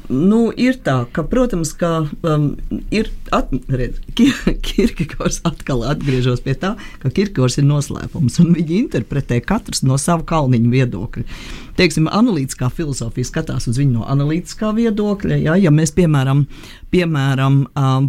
[0.08, 1.92] nu, ir tā, ka, protams, ka
[2.26, 2.50] um,
[2.94, 9.84] ir redz, Kirkegors atkal atgriežas pie tā, ka Kirkegors ir noslēpums un viņi interpretē katrs
[9.86, 11.26] no sava kalniņa viedokļa
[11.78, 15.38] teiksim, analītiskā filozofija skatās uz viņu no analītiskā viedokļa.
[15.44, 16.44] Ja, ja mēs, piemēram,
[16.92, 17.60] piemēram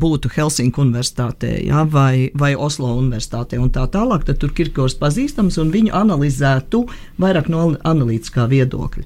[0.01, 5.59] būtu Helsinku universitātē ja, vai, vai Oslo universitātē un tā tālāk, tad tur Kirkors pazīstams
[5.61, 6.83] un viņu analizētu
[7.21, 9.05] vairāk no analītiskā viedokļa.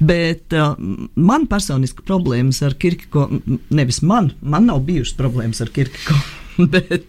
[0.00, 0.74] Bet uh,
[1.14, 3.28] man personiski problēmas ar Kirko,
[3.70, 6.14] nevis man, man nav bijušas problēmas ar Kirko.
[6.74, 7.08] Bet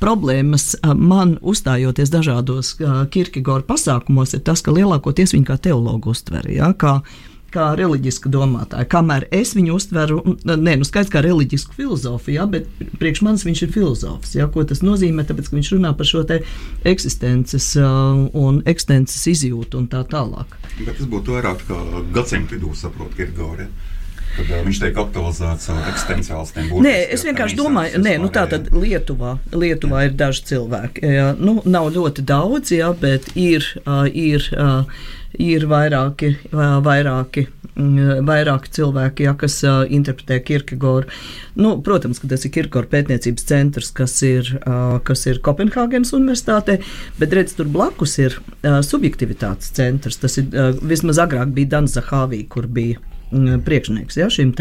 [0.00, 2.76] problēmas man uzstājoties dažādos
[3.10, 6.48] Kirkegora pasākumos ir tas, ka lielākoties viņi kā teologu uztver.
[6.48, 7.02] Ja, kā,
[7.52, 8.86] kā reliģiska domātāja.
[8.88, 12.68] Kamēr es viņu uztveru, ne, nu skaidrs, kā reliģisku filozofiju, ja, bet
[13.00, 14.36] priekš manis viņš ir filozofs.
[14.38, 15.26] Ja, ko tas nozīmē?
[15.28, 16.22] Tāpēc, ka viņš runā par šo
[16.88, 20.56] eksistences uh, un eksistences izjūtu un tā tālāk.
[20.78, 21.80] Bet tas būtu vairāk kā
[22.14, 23.66] gadsimtu vidū, saprotu, Kirgori.
[23.66, 23.90] Ja?
[24.36, 26.70] Kad uh, viņš tiek aktualizēts uh, eksistenciālistiem.
[26.84, 31.04] Nē, es vienkārši domāju, nē, nu tā tad Lietuvā, Lietuvā ir daži cilvēki.
[31.18, 34.86] Jā, nu, nav ļoti daudz, jā, bet ir, uh, ir, uh,
[35.36, 41.12] ir vairāki, uh, vairāki, mm, vairāki cilvēki, jā, kas uh, interpretē Kirkegoru.
[41.60, 46.80] Nu, protams, ka tas ir Kirkegora pētniecības centrs, kas ir, uh, kas ir Kopenhāgenes universitātē,
[47.20, 50.20] bet redz, tur blakus ir uh, subjektivitātes centrs.
[50.24, 53.11] Tas ir uh, vismaz agrāk bija Dans Zahāvī, kur bija
[53.66, 54.52] priekšnieks ja, šim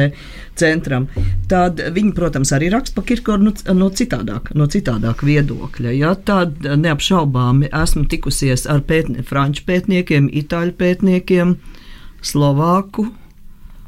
[0.60, 1.08] centram,
[1.52, 5.96] tad viņi, protams, arī raksta par Kirkoru no, no, citādāk, no citādāk viedokļa.
[5.98, 6.14] Ja.
[6.16, 11.56] Tad neapšaubāmi esmu tikusies ar pētnie, franču pētniekiem, itāļu pētniekiem,
[12.22, 13.10] slovāku.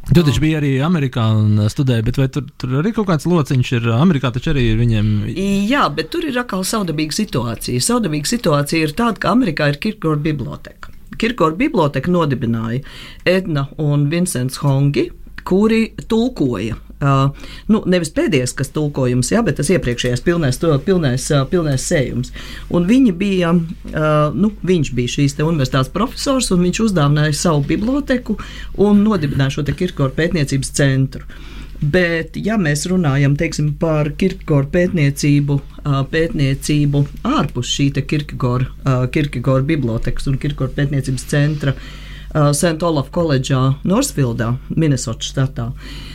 [0.03, 3.69] Tu taču biji arī Amerikā un studēji, bet vai tur, tur arī kaut kāds lociņš
[3.77, 3.85] ir?
[3.95, 5.13] Amerikā taču arī ir viņiem.
[5.69, 7.83] Jā, bet tur ir atkal saudabīga situācija.
[7.83, 10.92] Saudabīga situācija ir tāda, ka Amerikā ir Kirkora biblioteka.
[11.19, 12.81] Kirkora biblioteka nodibināja
[13.29, 15.09] Edna un Vincents Hongi,
[15.43, 16.79] kuri tulkoja.
[17.03, 17.33] Uh,
[17.67, 22.31] nu, nevis pēdējais, kas tulkojums, jā, bet tas iepriekšējais pilnais, to, pilnais, uh, pilnais sējums.
[22.71, 28.37] Un viņi bija, uh, nu, viņš bija šīs universitātes profesors, un viņš uzdāvināja savu biblioteku
[28.79, 31.27] un nodibināja šo Kirkora pētniecības centru.
[31.83, 35.57] Bet, ja mēs runājam teiksim, par Kirkegora pētniecību,
[36.13, 38.69] pētniecību ārpus šī Kirkegora,
[39.67, 41.75] bibliotekas un Kirkegora pētniecības centra
[42.33, 42.79] St.
[42.87, 46.12] Olaf koledžā Norsvildā, Minnesotas štatā, tad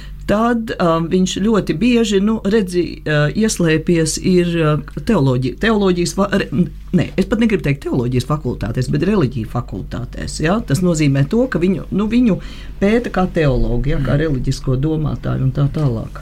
[0.77, 6.49] um, viņš ļoti bieži nu, redzi, uh, ieslēpies ir uh, teoloģija, teoloģijas, re,
[6.93, 10.41] ne, es pat negribu teikt teoloģijas fakultātēs, bet reliģija fakultātēs.
[10.45, 10.59] Ja?
[10.61, 12.39] Tas nozīmē to, ka viņu, nu, viņu
[12.83, 14.03] pēta kā teologu, ja?
[14.05, 16.21] kā reliģisko domātāju un tā tālāk.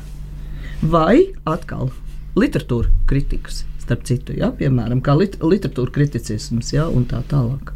[0.87, 1.91] Vai atkal
[2.39, 4.53] literatūra kritikas, starp citu, ja?
[4.55, 6.87] piemēram, kā lit, literatūra kriticisms ja?
[6.87, 7.75] un tā tālāk.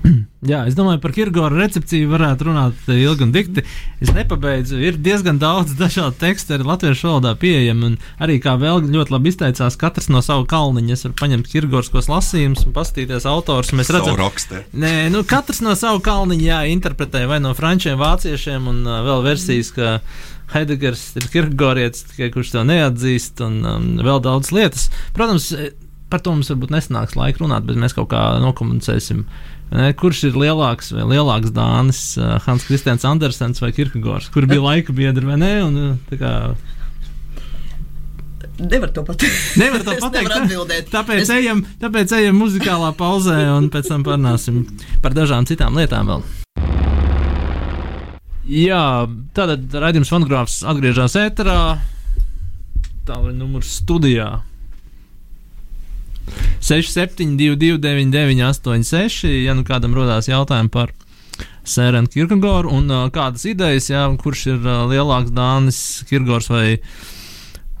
[0.50, 3.64] Jā, es domāju, par Kirgora recepciju varētu runāt ilgi un dikti.
[4.00, 4.78] Es nepabeidzu.
[4.80, 7.90] Ir diezgan daudz dažādu tekstu arī latviešu valodā pieejami.
[7.90, 10.96] Un arī kā vēl ļoti labi izteicās, katrs no sava kalniņa.
[10.96, 13.74] Es varu paņemt Kirgorskos lasījumus un paskatīties autors.
[13.76, 14.64] Mēs redzam, rakstē.
[14.72, 19.26] Nē, nu, katrs no sava kalniņa jā, interpretē vai no frančiem, vāciešiem un uh, vēl
[19.28, 19.98] versijas, ka
[20.54, 24.88] Heidegers ir Kirgorietis, tikai kurš to neatzīst un um, vēl daudz lietas.
[25.14, 25.52] Protams,
[26.10, 29.24] par to mums varbūt nesanāks laika runāt, bet mēs kaut kā nokomunicēsim.
[29.70, 32.00] Kurš ir lielāks vai lielāks Dānis,
[32.46, 35.52] Hans Kristians Andersens vai Kirkegors, kur bija laika biedri vai nē?
[35.62, 35.76] Un,
[36.10, 36.32] kā,
[38.60, 39.56] Nevar to pateikt.
[39.56, 40.26] Nevar to pateikt.
[40.28, 40.90] nevaru atbildēt.
[40.92, 44.66] Tāpēc, Es- ejam, tāpēc ejam muzikālā pauzē un pēc tam parunāsim
[45.00, 46.26] par dažām citām lietām vēl.
[48.50, 51.78] Jā, tātad raidījums fonogrāfs atgriežas ēterā.
[53.06, 54.42] Tālruņa numurs studijā.
[56.60, 59.28] 6722, 9986.
[59.44, 60.94] Ja nu kādam rodās jautājumi par
[61.64, 66.80] Sērenu Kirkegoru un uh, kādas idejas, jā, kurš ir uh, lielāks Dānis Kirgors vai,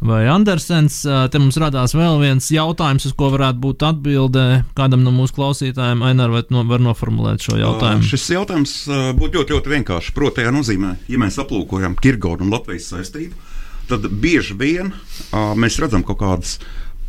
[0.04, 4.44] vai Andersens, te mums radās vēl viens jautājums, uz ko varētu būt atbilde
[4.78, 6.04] kādam no mūsu klausītājiem.
[6.06, 8.06] Ainār, vai no, var noformulēt šo jautājumu?
[8.12, 8.76] Šis jautājums
[9.18, 10.14] būtu ļoti, ļoti vienkāršs.
[10.16, 13.48] Proti, tajā nozīmē, ja mēs aplūkojam Kirgoru un Latvijas saistību,
[13.90, 14.94] tad bieži vien
[15.58, 16.58] mēs redzam kaut kādas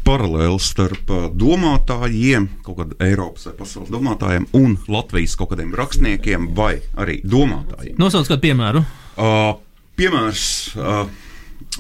[0.05, 6.75] paralēlis starp domātājiem, kaut kādiem Eiropas vai pasaules domātājiem un Latvijas kaut kādiem rakstniekiem vai
[6.99, 7.97] arī domātājiem.
[8.01, 8.85] Nosauc kādu piemēru.
[9.17, 9.51] Uh,
[9.99, 10.47] piemērs.
[10.77, 11.27] Uh,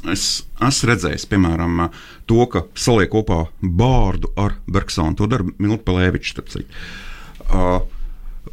[0.09, 1.81] Es esmu redzējis, piemēram,
[2.29, 5.17] to, ka saliek kopā bārdu ar Bergsonu.
[5.19, 6.55] To dara Milta Pelēvičs.
[7.51, 7.83] Uh,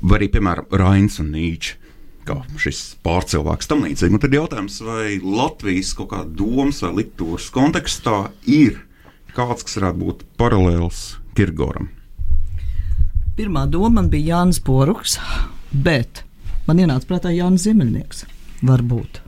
[0.03, 1.77] vai arī, piemēram, Rains un Nīčs.
[2.29, 4.19] Kā šis pārcilvēks tam līdzīgi.
[4.19, 8.83] Un tad jautājums, vai Latvijas kaut kāda domas vai literatūras kontekstā ir
[9.37, 11.05] kāds, kas varētu būt paralēls
[11.39, 11.93] Kirgoram?
[13.39, 15.19] Pirmā doma man bija Jānis Poruks,
[15.71, 16.25] bet
[16.67, 18.25] man ienāca prātā Jānis Ziemeļnieks.
[18.67, 19.23] Varbūt.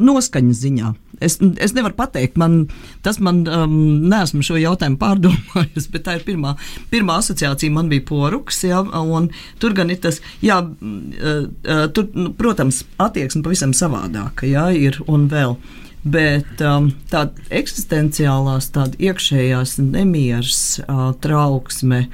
[0.00, 0.90] Noskaņas ziņā.
[1.22, 2.64] Es, es nevaru pateikt, man,
[3.04, 3.76] tas man, um,
[4.10, 6.56] neesmu šo jautājumu pārdomājis, bet tā ir pirmā,
[6.90, 7.72] pirmā asociācija.
[7.74, 9.30] Man bija poruks, jā, un
[9.62, 14.98] tur gan ir tas, jā, uh, uh, tur, nu, protams, attieksme pavisam savādāka, jā, ir
[15.06, 15.58] un vēl.
[16.04, 22.04] Bet um, tāda eksistenciālās, tāda iekšējās nemieras, uh, trauksme,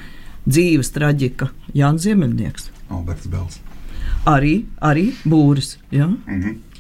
[0.47, 2.71] dzīves traģika, Jānis Ziemeļnieks.
[2.91, 3.59] Alberts Bels.
[4.31, 5.77] Arī, arī būris.
[5.95, 6.11] Ja?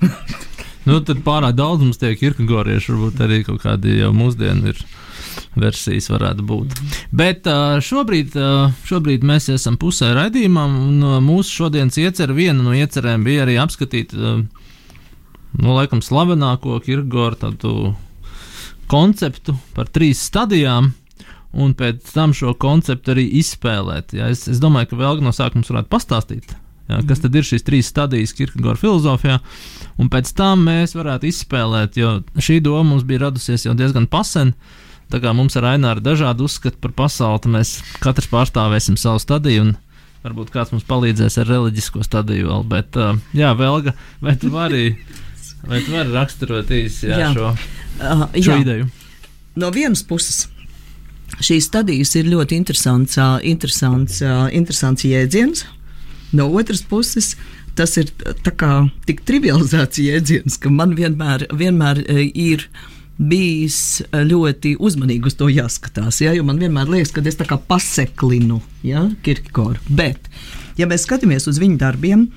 [0.88, 4.78] Nu, tad pārāk daudz mums tiek irkagorieši, varbūt arī kaut kādi jau mūsdienu ir
[5.60, 6.78] versijas varētu būt.
[7.14, 12.64] Bet ā, šobrīd, ā, šobrīd mēs esam pusē raidījumam, un ā, mūsu šodienas iecerē, viena
[12.64, 14.16] no iecerēm bija arī apskatīt,
[15.58, 17.74] nu, laikam, slavenāko Kirgoru tādu
[18.90, 20.92] konceptu par trīs stadijām.
[21.50, 24.12] Un pēc tam šo konceptu arī izspēlēt.
[24.14, 26.52] Ja, es, es domāju, ka vēl no sākuma varētu pastāstīt,
[26.86, 29.40] ja, kas tad ir šīs trīs stadijas Kirkegora filozofijā.
[29.98, 34.54] Un pēc tam mēs varētu izspēlēt, jo šī doma mums bija radusies jau diezgan pasen.
[35.10, 39.18] Tā kā mums ar Aināru ir dažādi uzskati par pasauli, tad mēs katrs pārstāvēsim savu
[39.18, 39.72] stadiju.
[40.20, 42.64] Varbūt kāds mums palīdzēs ar reliģisko stadiju vēl.
[42.70, 44.92] Bet, uh, jā, Velga, vai tu vari,
[45.68, 47.34] vai tu vari raksturot īsi jā, Jā.
[47.36, 47.52] šo,
[48.00, 48.60] Uh, šo jā.
[48.62, 48.86] ideju?
[49.60, 50.46] No vienas puses,
[51.44, 55.66] šīs stadijas ir ļoti interesants, ā, interesants, ā, interesants jēdziens.
[56.32, 57.34] No otras puses,
[57.76, 58.08] tas ir
[58.56, 58.70] kā
[59.04, 62.64] tik trivializēts jēdziens, ka man vienmēr, vienmēr ā, ir
[63.20, 66.22] bijis ā, ļoti uzmanīgi uz to jāskatās.
[66.24, 66.32] Ja?
[66.32, 69.10] Jo man vienmēr liekas, ka es tā kā paseklinu ja?
[69.26, 69.76] Kirkegoru.
[69.92, 70.30] Bet,
[70.80, 72.30] ja mēs skatāmies uz viņu darbiem,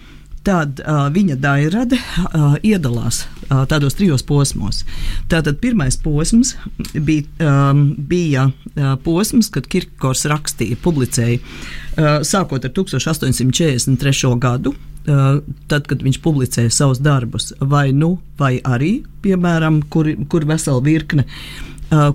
[0.43, 4.83] tad uh, viņa dairade uh, iedalās uh, tādos trijos posmos.
[5.31, 6.55] Tātad pirmais posms
[6.93, 14.33] bija, um, bija uh, posms, kad Kirkors rakstīja, publicēja uh, sākot ar 1843.
[14.39, 14.75] gadu.
[15.03, 21.25] Tad, kad viņš publicēja savus darbus, vai nu, vai arī, piemēram, kur, kur vesela virkne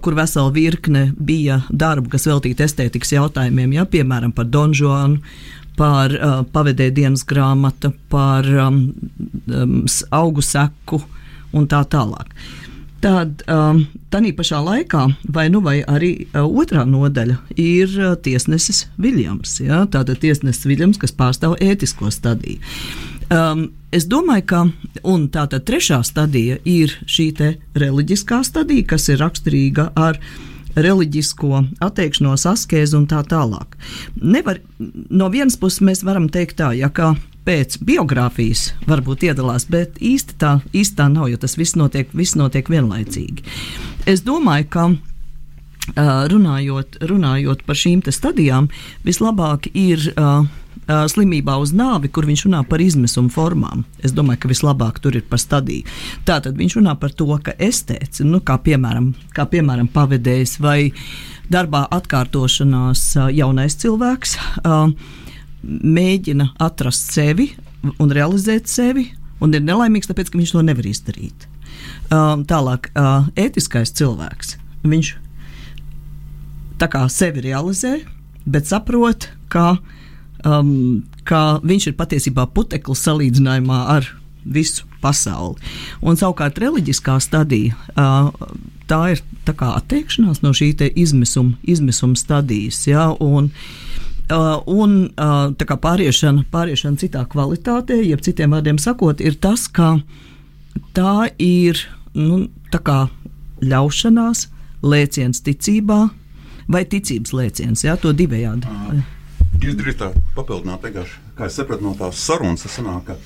[0.03, 5.21] kur vesela virkne bija darbu, kas veltīti estētikas jautājumiem, ja, piemēram, par Donžonu,
[5.79, 8.81] par uh, pavadē dienas grāmatu, par um,
[9.47, 9.77] um,
[10.11, 11.01] augu seku
[11.55, 12.33] un tā tālāk.
[12.99, 18.89] Tad um, tā pašā laikā, vai, nu, vai arī uh, otrā nodaļa, ir uh, tiesnesis
[18.99, 19.61] Viljams.
[19.63, 19.85] Ja?
[19.87, 22.59] Tātad tiesnesis Viljams, kas pārstāv ētisko stadiju.
[23.29, 24.61] Um, es domāju, ka
[25.31, 27.29] tā trešā stadija ir šī
[27.77, 30.19] reliģiskā stadija, kas ir raksturīga ar
[30.77, 33.79] reliģisko atteikšanos, askēzi un tā tālāk.
[34.21, 37.15] Nevar, no vienas puses mēs varam teikt tā, ja kā
[37.49, 42.37] pēc biogrāfijas varbūt iedalās, bet īsti tā, īsti tā nav, jo tas viss notiek, viss
[42.37, 43.47] notiek vienlaicīgi.
[44.09, 44.89] Es domāju, ka
[45.97, 48.69] runājot, runājot par šīm stadijām,
[49.07, 50.45] vislabāk ir uh,
[50.89, 53.85] uh, slimībā uz nāvi, kur viņš runā par izmisumu formām.
[54.05, 55.87] Es domāju, ka vislabāk tur ir par stadiju.
[56.29, 60.91] Tātad viņš runā par to, ka estēts, nu, kā piemēram, kā piemēram pavadējs vai
[61.53, 64.91] darbā atkārtošanās uh, jaunais cilvēks, uh,
[65.69, 67.53] mēģina atrast sevi
[67.99, 69.11] un realizēt sevi,
[69.45, 71.47] un ir nelaimīgs, tāpēc, ka viņš to nevar izdarīt.
[72.09, 74.57] Um, tālāk, uh, ētiskais cilvēks.
[74.89, 75.15] Viņš
[76.81, 77.99] tā kā sevi realizē,
[78.49, 79.77] bet saprot, ka,
[80.47, 84.09] um, ka viņš ir patiesībā puteklis salīdzinājumā ar
[84.49, 85.61] visu pasauli.
[86.03, 87.77] Un savukārt reliģiskā stadija.
[87.95, 88.33] Uh,
[88.89, 92.87] Tā ir tā kā atteikšanās no šī izmisuma, izmisuma stadijas.
[92.89, 93.53] Ja, un,
[94.29, 99.63] Uh, un uh, tā kā pāriešana, pāriešana citā kvalitātē, jeb citiem vārdiem sakot, ir tas,
[99.73, 100.03] ka
[100.93, 101.81] tā ir
[102.13, 102.99] nu, tā kā
[103.65, 104.43] ļaušanās,
[104.85, 105.99] lēciens ticībā,
[106.69, 108.69] vai ticības lēciens, jā, to divējādi.
[109.59, 113.17] Jūs drīzāk papildināt, vienkārši, kā es sapratu no tās sarunas, tas sanāk, ka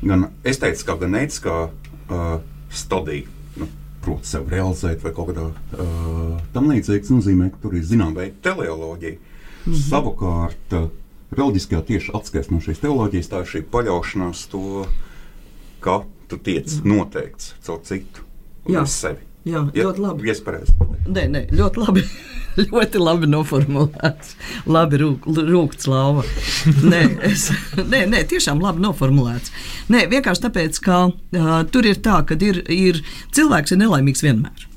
[0.00, 2.38] gan estētiskā, gan ētiskā uh,
[2.72, 3.28] stadija,
[3.60, 3.68] nu,
[4.04, 8.40] proti, sev realizēt vai kaut kādā uh, tam līdzīga, nozīmē, ka tur ir zināma veida
[8.48, 9.18] teleoloģija.
[9.18, 9.82] Mm -hmm.
[9.90, 10.88] Savukārt, uh,
[11.36, 14.86] reliģiskajā tieši atskaits no šīs teoloģijas, tā ir šī paļaušanās to,
[15.80, 18.24] ka tu tiec noteikts caur citu
[18.64, 19.31] un sevi.
[19.42, 20.28] Jā, ja, ļoti labi.
[20.30, 20.74] Iespējams.
[21.10, 22.04] Nē, nē, ļoti labi.
[22.68, 24.36] ļoti labi noformulēts.
[24.70, 26.24] Labi rūk, rūkts lauva.
[26.84, 29.54] nē, es, nē, nē, tiešām labi noformulēts.
[29.92, 33.02] Nē, vienkārši tāpēc, ka uh, tur ir tā, ka ir, ir
[33.34, 34.68] cilvēks ir nelaimīgs vienmēr.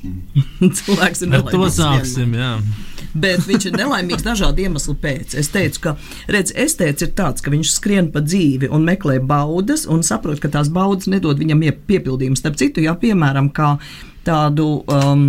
[0.80, 1.52] cilvēks ir nelaimīgs.
[1.52, 2.64] Ar to sāksim, vienmēr.
[2.64, 5.34] jā bet viņš ir nelaimīgs dažādu iemeslu pēc.
[5.40, 5.96] Es teicu, ka
[6.30, 10.52] redz, estēts ir tāds, ka viņš skrien pa dzīvi un meklē baudas un saprot, ka
[10.52, 12.38] tās baudas nedod viņam piepildījumu.
[12.38, 13.76] Starp citu, ja piemēram, kā
[14.26, 15.24] tādu um,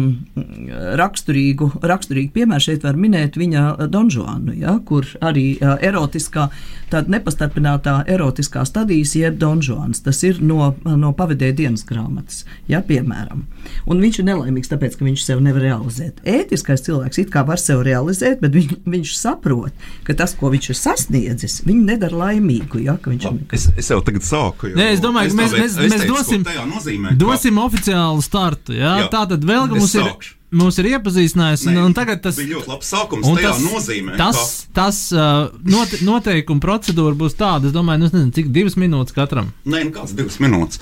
[0.99, 6.49] raksturīgu, raksturīgu piemēru šeit var minēt viņa Donžuānu, ja, kur arī uh, erotiskā,
[6.91, 10.03] tāda nepastarpinātā erotiskā stadijas jeb Donžuāns.
[10.03, 13.45] Tas ir no, no pavadēja dienas grāmatas, ja, piemēram.
[13.89, 16.19] Un viņš ir nelaimīgs, tāpēc, ka viņš sev nevar realizēt.
[16.27, 20.71] Ētiskais cilvēks it kā var sev realizēt, bet viņ, viņš saprot, ka tas, ko viņš
[20.73, 22.83] ir sasniedzis, viņu nedara laimīgu.
[22.85, 24.71] Ja, Labi, es, es jau tagad sāku.
[24.75, 27.65] Nē, es domāju, es ka mēs, mēs, mēs dosim, nozīmē, dosim ka...
[27.69, 28.75] oficiālu startu.
[28.99, 29.09] Jā, jā.
[29.13, 30.13] tā tad vēl mums ir.
[30.51, 33.29] Mums ir iepazīstinājis, Nē, un tagad tas bija ļoti labs sākums.
[33.39, 38.15] Tas nozīmē, tas, ka tas uh, not, noteikuma procedūra būs tāda, es domāju, nu, es
[38.17, 39.53] nezinu, cik divas minūtes katram.
[39.63, 40.81] Nē, nu kāds divas minūtes.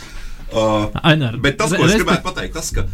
[0.49, 2.87] Uh, Ainar, bet tas, ko es gribētu pateikt, tas, ka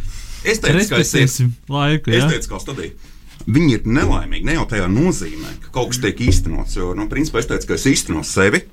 [0.44, 2.12] es teicu, ka es esmu laiku.
[2.12, 3.14] Es teicu, kā studija.
[3.46, 6.76] Viņi ir nelaimīgi ne jau tajā nozīmē, ka kaut kas tiek īstenots.
[6.76, 8.66] Jo, nu, principā es teicu, ka es īstenoju sevi,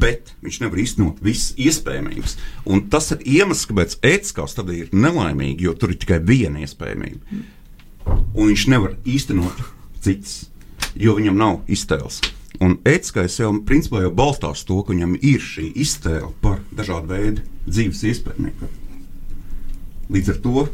[0.00, 2.36] bet viņš nevar īstenot visas iespējamības.
[2.68, 7.42] Un tas ir iemesls, kāpēc ētiskā stadija ir nelaimīga, jo tur ir tikai viena iespējamība.
[8.08, 9.62] Un viņš nevar īstenot
[10.04, 10.48] citas,
[10.98, 12.20] jo viņam nav iztēles.
[12.64, 17.44] Un ētiskais jau principā jau balstās to, ka viņam ir šī iztēle par dažādu veidu
[17.68, 18.70] dzīves iespējamību.
[20.08, 20.64] Līdz ar to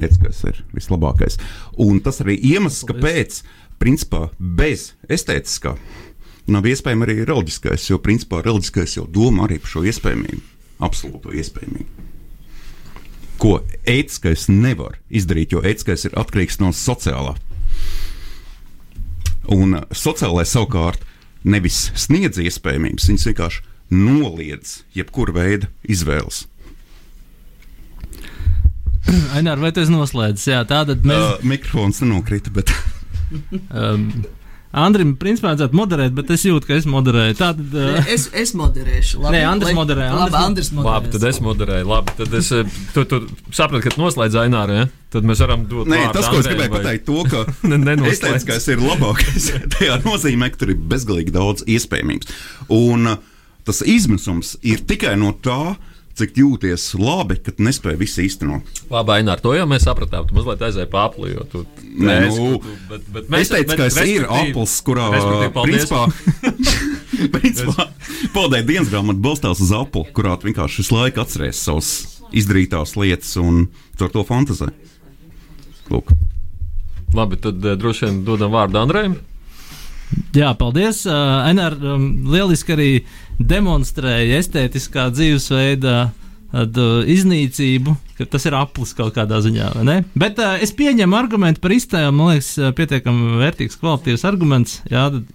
[0.00, 1.38] ētiskais ir vislabākais.
[1.78, 3.42] Un tas arī iemesls, kāpēc
[3.78, 5.76] principā bez estētiskā
[6.50, 10.42] nav iespējams arī reliģiskais, jo principā reliģiskais jau domā arī par šo iespējamību,
[10.84, 12.08] absolūto iespējamību.
[13.40, 13.58] Ko
[13.90, 17.34] ētiskais nevar izdarīt, jo ētiskais ir atkarīgs no sociālā.
[19.52, 21.02] Un uh, sociālais savukārt
[21.44, 26.44] nevis sniedz iespējamības, viņš vienkārši noliedz jebkuru veidu izvēles.
[29.36, 30.46] Ainār, vai tas noslēdzas?
[30.48, 31.20] Jā, tā tad mēs.
[31.20, 32.72] Uh, mikrofons nenokrita, bet.
[33.68, 34.08] um,
[34.74, 37.36] Andrim, principā, vajadzētu moderēt, bet es jūtu, ka es moderēju.
[37.38, 38.00] Tad, uh...
[38.10, 39.20] es, es moderēšu.
[39.22, 40.08] Labi, Nē, Andris moderē.
[40.10, 40.94] Labi, Andris moderē.
[40.96, 41.86] Labi, tad es moderēju.
[41.92, 42.50] Labi, tad es
[42.96, 43.20] tu, tu
[43.54, 44.80] sapratu, ka noslēdz Aināru.
[44.80, 44.88] Ja?
[45.14, 45.86] Tad mēs varam dot.
[45.90, 46.80] Nē, tas, ko es gribēju vai...
[46.80, 47.44] pateikt, to, ka
[48.10, 49.48] es teicu, ka es ir labākais.
[49.76, 52.34] Tajā nozīmē, ka tur ir bezgalīgi daudz iespējamības.
[52.74, 53.14] Un
[53.64, 55.76] tas izmisums ir tikai no tā,
[56.18, 58.82] cik jūties labi, kad nespēji visu īstenot.
[58.92, 60.28] Labi, Ainār, to jau mēs sapratām.
[60.28, 61.34] Tu mazliet aizēji pāri apli.
[61.50, 65.08] Tu, Nē, nu, tu, bet, bet mēs, es teicu, ka es ir apels, kurā
[65.58, 66.04] principā,
[67.36, 67.88] principā
[68.34, 71.92] pavadēja dienas grāmatu balstās uz apli, kurā vienkārši visu laiku atcerēs savas
[72.34, 73.66] izdarītās lietas un
[74.00, 74.70] ar to fantazē.
[75.92, 76.14] Lūk.
[77.14, 79.18] Labi, tad uh, droši vien dodam vārdu Andrejam.
[80.34, 81.04] Jā, paldies.
[81.06, 82.90] Uh, Enār, um, lieliski arī
[83.38, 89.70] demonstrēja estētiskā dzīvesveida uh, iznīcību, ka tas ir aplis kaut kādā ziņā.
[90.18, 94.80] Bet uh, es pieņemu argumentu par iztēlu, man liekas, pietiekami vērtīgs, kvalitatīvs arguments.
[94.90, 95.30] Jā, tad,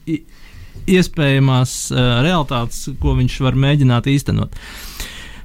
[0.90, 4.56] iespējamās uh, realitātes, ko viņš var mēģināt īstenot.
[4.56, 5.00] Uh,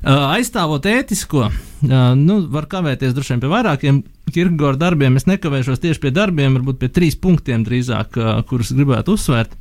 [0.04, 5.16] aizstāvot ētisko, uh, nu, var kavēties droši vien pie vairākiem Kirkegora darbiem.
[5.16, 9.56] Es nekavēšos tieši pie darbiem, varbūt pie trīs punktiem drīzāk, uh, kurus gribētu uzsvērt.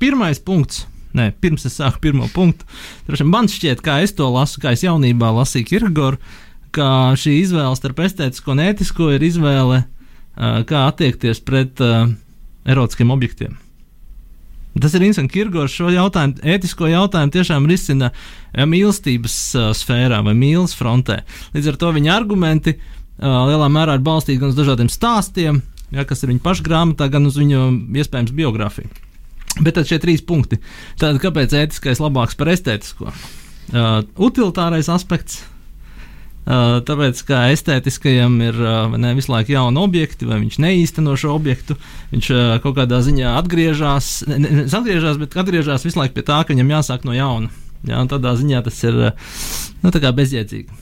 [0.00, 0.84] Pirmais punkts.
[1.14, 2.66] Nē, pirms es sāku pirmo punktu.
[3.06, 6.18] Droši, man šķiet, kā es to lasu, kā es jaunībā lasīju Kirkegoru,
[6.74, 9.84] ka šī izvēle starp estētisko un ētisko ir izvēle,
[10.66, 13.54] kā attiekties pret erotiskiem objektiem.
[14.74, 15.32] Tas ir interesanti.
[15.36, 18.10] Kirgors šo jautājumu, ētisko jautājumu tiešām risina
[18.54, 21.20] mīlestības uh, sfērā vai mīlestības frontē.
[21.54, 25.62] Līdz ar to viņa argumenti uh, lielā mērā ir balstīti gan uz dažādiem stāstiem,
[25.94, 27.64] ja, kas ir viņa paša grāmatā, gan uz viņa
[28.02, 28.90] iespējams biogrāfiju.
[29.62, 30.58] Bet tad šie trīs punkti.
[30.98, 33.14] Tātad, kāpēc ētiskais labāks par estētisko?
[33.70, 35.44] Uh, utilitārais aspekts,
[36.44, 38.58] tāpēc, kā estētiskajam ir
[39.00, 41.76] ne, visu laiku jauni objekti, vai viņš neīsteno šo objektu,
[42.12, 42.30] viņš
[42.64, 46.74] kaut kādā ziņā atgriežas, ne, ne, atgriežas, bet atgriežas visu laiku pie tā, ka viņam
[46.76, 47.52] jāsāk no jauna.
[47.84, 49.00] Jā, tādā ziņā tas ir
[49.84, 50.80] nu, bezjēdzīgi.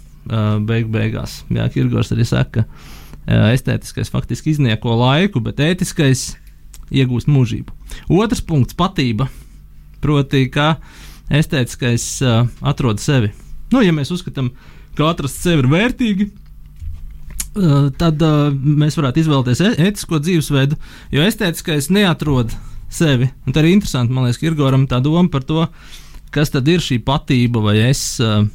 [0.62, 2.92] Beig beigās, Jā, Kirgors arī saka, ka
[3.26, 6.36] estētiskais faktiski iznieko laiku, bet ētiskais
[6.94, 7.74] iegūst mūžību.
[8.10, 9.28] Otrs punkts- patība.
[10.02, 10.76] Proti, ka
[11.30, 12.22] estētiskais
[12.60, 13.32] atrod sevi.
[13.72, 16.28] Nu, ja mēs uzskatām, ka ka atrast sevi ir vērtīgi.
[17.52, 20.78] Uh, tad uh, mēs varētu izvēlēties e ētisko dzīvesveidu,
[21.12, 22.54] jo estētiskais neatrod
[22.92, 23.28] sevi.
[23.44, 25.66] Un tā ir interesanti, man liekas, Irgoram tā doma par to,
[26.32, 28.04] kas tad ir šī patība vai es.
[28.22, 28.48] Uh,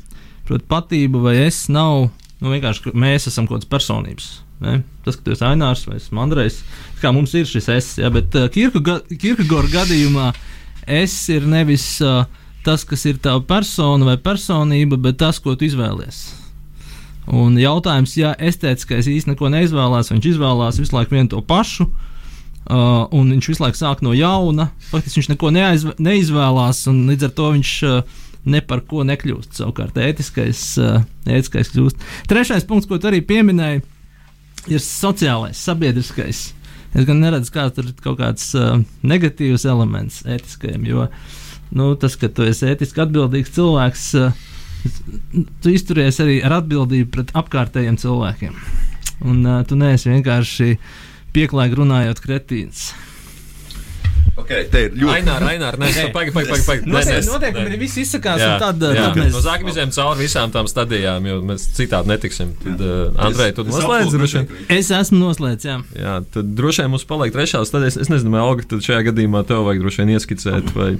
[0.47, 4.27] Proti, patība vai es nav nu, vienkārši, ka mēs esam kaut kādas personības.
[4.63, 4.79] Ne?
[5.05, 6.61] Tas, ka tu esi Ainārs vai Mandrejs,
[7.01, 10.31] kā mums ir šis es, ja, bet uh, Kirkegora gadījumā
[10.97, 12.23] es ir nevis uh,
[12.67, 16.25] tas, kas ir tava persona vai personība, bet tas, ko tu izvēlies.
[17.27, 23.07] Un jautājums, ja estētiskais īstenībā neko neizvēlās, viņš izvēlās visu laiku vienu to pašu, uh,
[23.15, 24.69] un viņš visu laiku sāk no jauna.
[24.91, 29.59] Faktiski viņš neko neaizv neizvēlās, un līdz ar to viņš uh, ne par ko nekļūst.
[29.59, 32.07] Savukārt, ētiskais, uh, ētiskais kļūst.
[32.31, 33.83] Trešais punkts, ko tu arī pieminēji,
[34.71, 36.45] ir sociālais, sabiedriskais.
[36.95, 41.35] Es gan neredzu, kā tur ir kaut kāds uh, negatīvs elements ētiskajam, jo uh,
[41.71, 44.45] nu, tas, ka tu esi ētiski atbildīgs cilvēks, eh,
[45.63, 48.55] tu izturies arī ar atbildību pret apkārtējiem cilvēkiem.
[49.25, 50.77] Un uh, tu neesi vienkārši
[51.33, 52.91] pieklājīgi runājot kretīns.
[54.37, 56.65] Okay, te ir ļoti Ainār, Ainār, nē, pagaidi, pagaidi, pagaidi.
[56.67, 57.25] Pag.
[57.25, 59.07] Noteikti, ir visi izsakās, jā, un tad, jā.
[59.07, 59.31] tad mēs.
[59.33, 62.51] No sākuma izējām cauri visām tām stadijām, jo mēs citādi netiksim.
[62.61, 64.61] Tad, uh, Andrej, tu noslēdz droši vien.
[64.77, 65.79] Es esmu noslēdz, jā.
[65.97, 67.95] Jā, tad droši vien mums paliek trešā stadija.
[68.05, 70.91] Es nezinu, Alga, tad šajā gadījumā tev vajag droši vien ieskicēt vai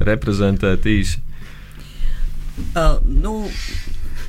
[0.00, 1.20] reprezentēt īsi.
[2.74, 3.48] Uh, nu,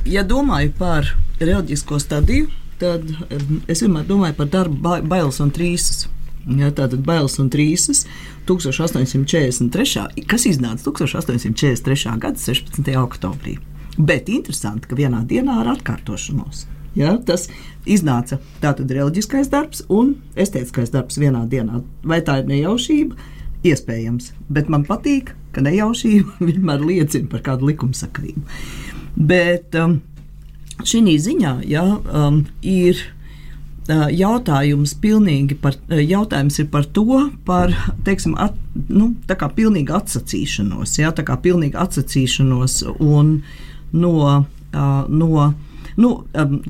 [0.09, 2.49] ja domāju par reliģisko stadiju,
[2.81, 6.07] tad um, es vienmēr domāju par darbu bailes un trīsas.
[6.45, 8.03] Ja, tātad bailes un trīsas
[8.45, 10.25] 1843.
[10.29, 12.19] kas iznāca 1843.
[12.21, 12.91] gada 16.
[13.01, 13.57] oktobrī.
[13.97, 16.65] Bet interesanti, ka vienā dienā ar atkārtošanos.
[16.95, 17.49] Ja, tas
[17.89, 21.81] iznāca tātad reliģiskais darbs un estētiskais darbs vienā dienā.
[22.07, 23.17] Vai tā ir nejaušība?
[23.65, 28.45] Iespējams, bet man patīk, ka nejaušība vienmēr liecina par kādu likumsakrību.
[29.15, 29.99] Bet um,
[30.83, 32.99] šī ziņā ja, um, ir
[33.87, 34.95] jautājums,
[35.61, 38.55] par, jautājums ir par to, par teiksim, at,
[38.89, 39.13] nu,
[39.55, 43.43] pilnīgu atsacīšanos, jā, tā kā pilnīgu atsacīšanos un
[43.93, 45.53] no, no
[45.95, 46.11] nu,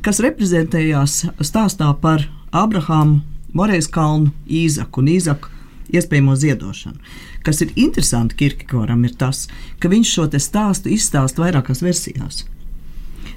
[0.03, 3.21] kas reprezentējās stāstā par Abrahāmu,
[3.55, 5.54] Morejas kalnu, Īzaku un Īzaku
[5.93, 6.97] iespējamo ziedošanu.
[7.45, 9.45] Kas ir interesanti Kirkegoram, ir tas,
[9.79, 12.45] ka viņš šo stāstu izstāsta vairākās versijās.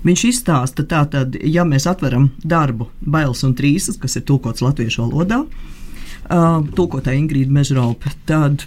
[0.07, 5.43] Viņš izstāsta, tātad, ja mēs atveram darbu Bailes un Trīsas, kas ir tulkots latviešu valodā,
[5.43, 8.65] uh, tulkotāja Ingrīda Mežraupe, tad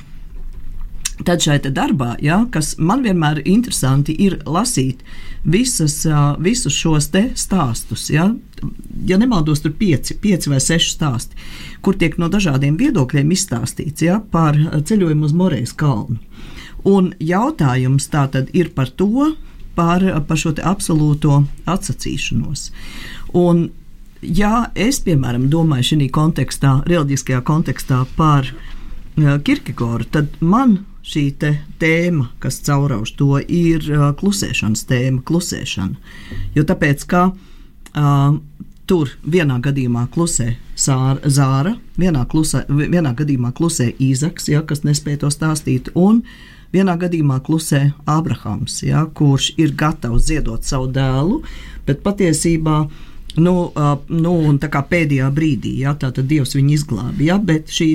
[1.25, 5.03] Tad šai darbā, ja, kas man vienmēr ir interesanti, ir lasīt
[5.43, 5.99] visas,
[6.41, 8.07] visus šos stāstus.
[8.09, 8.31] Ja,
[9.05, 11.37] ja nemaldos, tur pieci, pieci vai seši stāsti,
[11.81, 16.17] kur tiek no dažādiem viedokļiem izstāstīts ja, par ceļojumu uz Morejas kalnu.
[16.87, 19.33] Un jautājums tā tad ir par to,
[19.77, 22.71] par, par šo absolūto atsacīšanos.
[23.37, 23.67] Un,
[24.21, 28.49] ja es, piemēram, domāju šajā kontekstā, reliģiskajā kontekstā par
[29.15, 31.25] Kirkegoru, tad man šī
[31.81, 36.15] tēma, kas caurauž to, ir uh, klusēšanas tēma, klusēšana.
[36.55, 38.37] Jo tāpēc, ka uh,
[38.85, 45.25] tur vienā gadījumā klusē sāra, zāra, vienā, klusē, vienā gadījumā klusē īzaks, ja, kas nespēja
[45.25, 46.25] to stāstīt, un
[46.71, 51.41] Vienā gadījumā klusē Abrahams, ja, kurš ir gatavs ziedot savu dēlu,
[51.83, 52.77] bet patiesībā
[53.43, 54.35] nu, uh, nu,
[54.87, 55.91] pēdējā brīdī ja,
[56.27, 57.89] Dievs viņu izglābja, ja, bet šī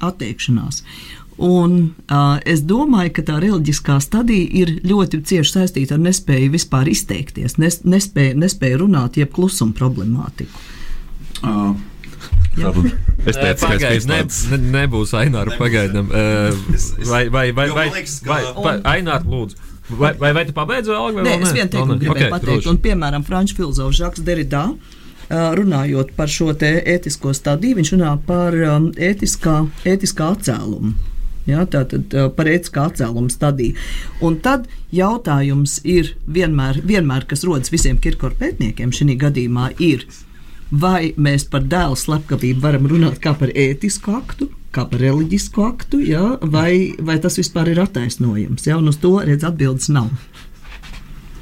[0.00, 0.80] atteikšanās.
[1.40, 6.90] Un, uh, es domāju, ka tā reliģiskā stadija ir ļoti cieši saistīta ar nespēju vispār
[6.92, 10.52] izteikties, nes, nespēju, nespēju runāt, jeb klusuma problemātiku.
[11.42, 11.72] Uh,
[12.54, 12.92] tātad
[13.26, 14.20] es teicu, ka Pagaid, ne,
[14.52, 16.12] ne, nebūs Aināra pagaidām.
[16.12, 16.58] Uh,
[17.08, 17.88] vai, vai, vai, vai,
[18.28, 19.70] vai, vai Aināra, lūdzu.
[19.92, 21.16] Vai, vai, vai tu pabeidzi vēl?
[21.16, 22.50] vai Nē, es vienu teikumu gribēju Okay, pateikt.
[22.52, 22.68] droši.
[22.70, 28.12] Un, piemēram, Frančs filozofs Žaks Derridā, uh, runājot par šo te ētisko stadiju, viņš runā
[28.28, 30.94] par um, ētiskā, ētiskā atcēlumu.
[31.48, 33.74] Ja, Tātad uh, par ētiskā atcēluma stadiju.
[34.22, 40.06] Un tad jautājums ir vienmēr, vienmēr kas rodas visiem Kirkora pētniekiem šī gadījumā, ir,
[40.70, 46.00] vai mēs par dēlu slepkavību varam runāt kā par ētisku aktu, kā par reliģisku aktu,
[46.06, 48.70] ja, vai, vai tas vispār ir attaisnojams.
[48.70, 50.08] Ja, un uz to redz atbildes nav.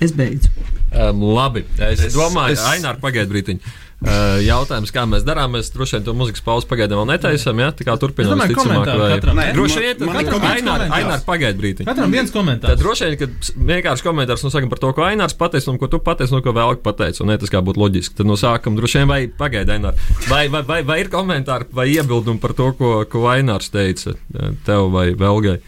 [0.00, 0.48] Es beidzu.
[0.90, 3.60] Um, labi, es, es domāju, es- ka Aināra pagaid brītiņu.
[3.60, 7.58] Uh, jautājums, kā mēs darām, mēs droši vien to mūzikas pauzi pagaidām vēl netaisām.
[7.60, 7.68] Ja?
[7.76, 9.50] Tā kā turpinām, katram, ne?
[9.56, 10.40] Droši vien, ka.
[10.50, 11.88] Aināra pagaid brītiņu.
[11.88, 12.80] Katram viens Tad komentārs.
[12.80, 13.28] droši vien, ka
[13.72, 16.54] vienkārši komentārs nu, sakam par to, ko Ainārs pateica, un ko tu pateici, un ko
[16.56, 17.20] vēl pateici.
[17.24, 18.16] Un ne, tas kā būtu loģiski.
[18.20, 20.00] Tad no sākuma droši vien vai pagaidi, Ainār.
[20.30, 24.56] Vai, vai, vai, vai ir komentāri vai iebildumi par to, ko, ko Ainārs teica eh,
[24.64, 25.58] tev vai Velgai?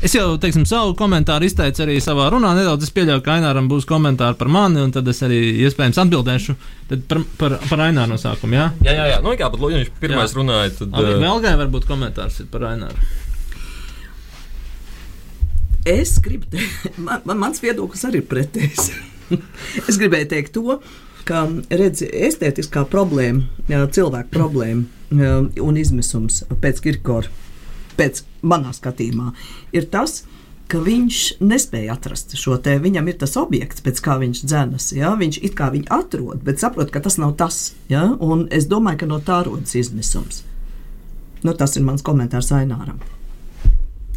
[0.00, 2.54] Es jau teiksim, savu komentāru izteicu arī savā runā.
[2.56, 6.56] Nedaudz es pieļauju, ka Aināram būs komentāri par mani, un tad es arī iespējams atbildēšu
[6.90, 8.56] Tad par, par, par Aināru no sākuma.
[8.56, 9.18] Jā, Jā, jā, jā.
[9.22, 10.38] Nu, kā pat Loģiņš pirmais Jā.
[10.40, 10.88] runāja, tad.
[10.90, 13.04] Labi, eh, Vēl gai varbūt komentārs ir par Aināru.
[15.86, 18.88] Es gribu teikt, man, man, mans viedoklis arī ir pretējs.
[19.88, 20.80] es gribēju teikt to,
[21.28, 27.30] ka redz, estētiskā problēma, jā, cilvēka problēma jā, un izmisums pēc Kirkora,
[28.00, 29.34] pēc manā skatījumā,
[29.76, 30.22] ir tas,
[30.70, 32.76] ka viņš nespēja atrast šo te.
[32.82, 34.90] Viņam ir tas objekts, pēc kā viņš dzenas.
[34.94, 35.12] Ja?
[35.18, 37.72] Viņš it kā viņu atrod, bet saprot, ka tas nav tas.
[37.90, 38.06] Ja?
[38.22, 40.44] Un es domāju, ka no tā rodas izmisums.
[41.42, 43.00] Nu, tas ir mans komentārs Aināram.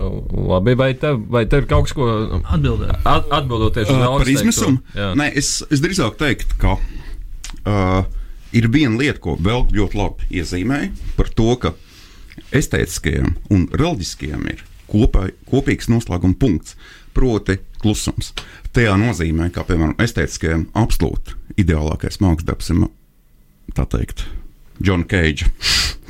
[0.03, 2.07] Labi, vai tev, vai tev ir kaut kas, ko
[2.41, 2.91] Atbildēt.
[3.05, 4.81] at, atbildot tieši Uh, par izmisumu?
[5.15, 8.01] Nē, es, es drīzāk teiktu, ka uh,
[8.51, 11.75] ir viena lieta, ko vēl ļoti labi iezīmēja par to, ka
[12.55, 16.77] estētiskajam un reliģiskajam ir kopā, kopīgs noslēguma punkts,
[17.13, 18.31] proti, klusums.
[18.73, 22.81] Tajā nozīmē, ka, piemēram, estētiskajam absolūti ideālākais mākslas darbs ir,
[23.77, 24.25] tā teikt,
[24.81, 25.49] Džona Keidža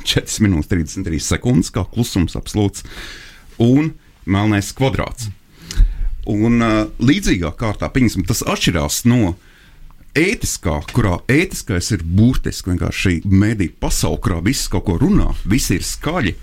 [0.04, 2.84] 4 minūtes 33 sekundes, kā klusums absolūts,
[3.62, 5.30] un melnais kvadrāts.
[6.30, 9.34] Un uh, līdzīgā kārtā, pieņemsim, tas atšķirās no
[10.14, 15.82] ētiskā, kurā ētiskais ir burtiski vienkārši mediju pasaule, kurā viss kaut ko runā, viss ir
[15.86, 16.34] skaļi.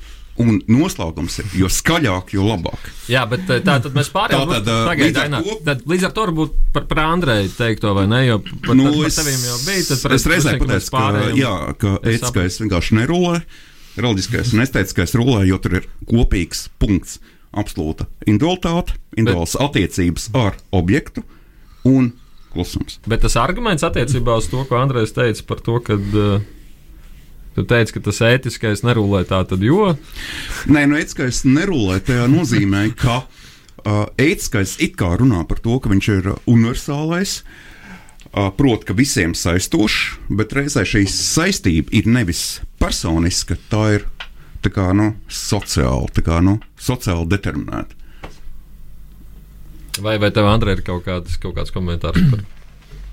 [0.42, 2.86] Un noslēgums ir, jo skaļāk, jo labāk.
[3.12, 5.44] Jā, bet eh, tā tad mēs pārējām Tā tad, ā, pagaidi, līdz ar Ainār.
[5.44, 8.22] to- Tad līdz ar to varbūt par, par Andreju teikto, vai ne?
[8.26, 9.84] Jo par, Nu, tad, par es- teviem jau bija.
[9.90, 11.54] Tad par es reizē pateicu, ka, jā,
[11.84, 13.36] ka ētiskais vienkārši nerulē,
[14.08, 17.20] reliģiskais un estētiskais rulē, jo tur ir kopīgs punkts.
[17.52, 21.22] Absolūta individualitāte, individuāls attiecības ar objektu
[21.84, 22.14] un
[22.54, 23.00] klusums.
[23.10, 26.44] Bet tas arguments attiecībā uz to, ko Andrejs teica par to, ka uh,
[27.56, 29.94] tu teici, ka tas ētiskais nerulē tā, tad jo.
[30.72, 35.92] Nē, nu, ētiskais nerulē tajā nozīmē, ka uh, ētiskais it kā runā par to, ka
[35.92, 37.42] viņš ir universālais.
[37.42, 37.68] Uh,
[38.32, 44.06] Proti, ka visiem saistošs, bet reizē šī saistība ir nevis personiska, tā ir
[44.64, 47.98] tā kā, nu, sociāli, tā kā, nu, sociāli determinēta.
[50.02, 52.44] Vai, vai tev, Andrej, ir kaut kāds, kaut kāds komentārs par,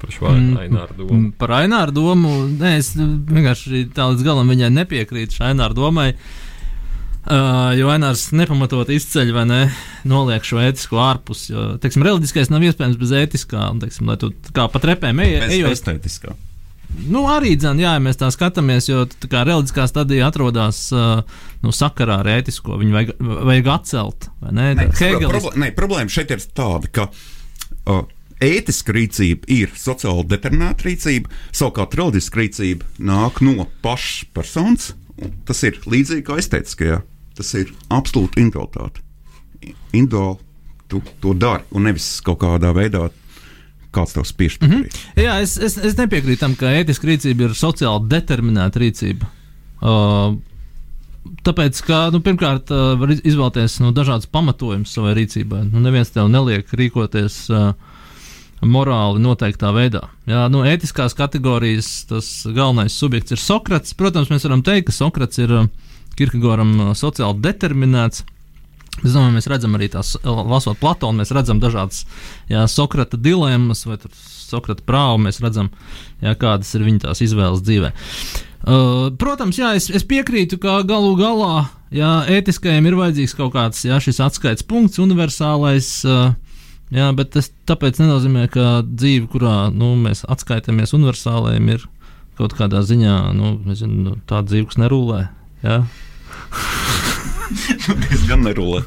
[0.01, 1.15] par šo Mm, Aināru domu?
[1.19, 2.35] Mm, Par Aināru domu.
[2.49, 6.13] Nē, es vienkārši tā līdz galam viņai nepiekrītu šai Aināru domai.
[7.29, 9.61] Uh, jo Ainārs nepamatot izceļ vai ne,
[10.09, 11.49] noliek šo ētisko ārpus.
[11.51, 13.67] Jo, teiksim, reliģiskais nav iespējams bez ētiskā.
[13.75, 16.33] Un, teiksim, lai tu tā kā pa trepēm ej, ejot, estētiskā.
[16.89, 22.21] Nu, arī jā, ja mēs tā skatāmies, jo tā kā reliģiskā stadija atrodas nu, sakarā
[22.23, 22.79] ar ētisko.
[22.81, 23.11] Viņu vajag,
[23.51, 24.29] vajag atcelt.
[24.49, 28.03] Ne, Nē, problēma, nē, problēma šeit ir tāda, ka uh,
[28.45, 34.91] ētiska rīcība ir sociāli determinēta rīcība, savukārt reliģiska rīcība nāk no pašas personas.
[35.47, 37.01] Tas ir līdzīgi kā estētiskajā.
[37.39, 39.03] Tas ir absolūti individualitāte.
[39.93, 40.47] Individuāli
[40.89, 43.09] tu to dari un nevis kaut kādā veidā.
[43.93, 44.71] Kāds tev spiež Mhm.
[44.85, 44.99] darīt?
[45.17, 49.27] Jā, es, es, es nepiekrītu tam, ka ētiska rīcība ir sociāli determinēta rīcība.
[49.81, 50.37] Uh,
[51.47, 55.65] tāpēc, ka nu, pirmkārt, uh, var iz- izvēlēties nu, dažādas pamatojumus savai rīcībai.
[55.73, 57.73] Nu, neviens tev neliek rīkoties uh,
[58.63, 60.05] morāli noteiktā veidā.
[60.27, 63.95] Jā, nu, ētiskās kategorijas tas galvenais subjekts ir Sokrats.
[63.95, 65.69] Protams, mēs varam teikt, ka Sokrats ir uh,
[66.19, 68.25] Kirkegoram uh, sociāli determinēts.
[69.05, 72.05] Es domāju, mēs redzam arī tās, lasot Platonu, mēs redzam dažādas
[72.51, 73.99] jā, Sokrata dilemmas vai
[74.49, 75.21] Sokrata prāvu.
[75.29, 75.71] Mēs redzam,
[76.25, 77.93] jā, kādas ir viņa tās izvēles dzīvē.
[78.69, 83.85] Uh, protams, jā, es, es piekrītu, ka galu galā jā, ētiskajam ir vajadzīgs kaut kāds
[83.87, 85.93] jā, šis atskaites punkts, universālais.
[86.03, 86.35] Uh,
[86.95, 91.87] jā, bet tas tāpēc nenozīmē, ka dzīve, kurā nu, mēs atskaitāmies universālajiem, ir
[92.39, 95.25] kaut kādā ziņā nu, nezinu, nu, tā dzīve, kas nerūlē.
[95.65, 95.83] Ja?
[98.13, 98.85] Es gan nerulē.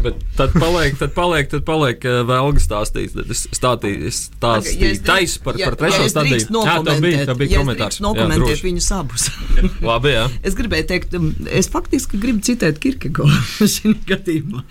[0.00, 3.12] Bet tad paliek, tad paliek, tad paliek uh, vēlga stāstīt.
[3.16, 6.46] Tad Es stāstīju, es stāstīju taisa par, par trešo stadiju.
[6.46, 7.98] Jā, tā bija, tā bija komentārs.
[8.00, 8.66] Jā, Nokomentēt droši.
[8.68, 9.26] viņus abus.
[9.90, 10.24] Labi, jā.
[10.46, 13.42] Es gribēju teikt, um, es faktiski gribu citēt Kirkegoru
[13.74, 14.64] šajā gadījumā.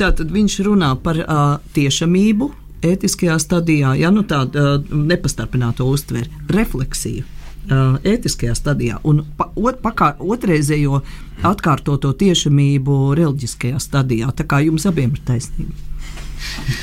[0.00, 1.42] Tātad viņš runā par uh,
[1.76, 2.48] tiešamību,
[2.88, 7.26] ētiskajā stadijā, ja nu tāda uh, nepastarpināta uztvere, refleksiju.
[7.70, 11.02] Uh, ētiskajā stadijā un pa, ot, pakā, otrreizējo
[11.46, 14.30] atkārtoto tiešamību reliģiskajā stadijā.
[14.36, 15.74] Tā kā jums abiem ir taisnība.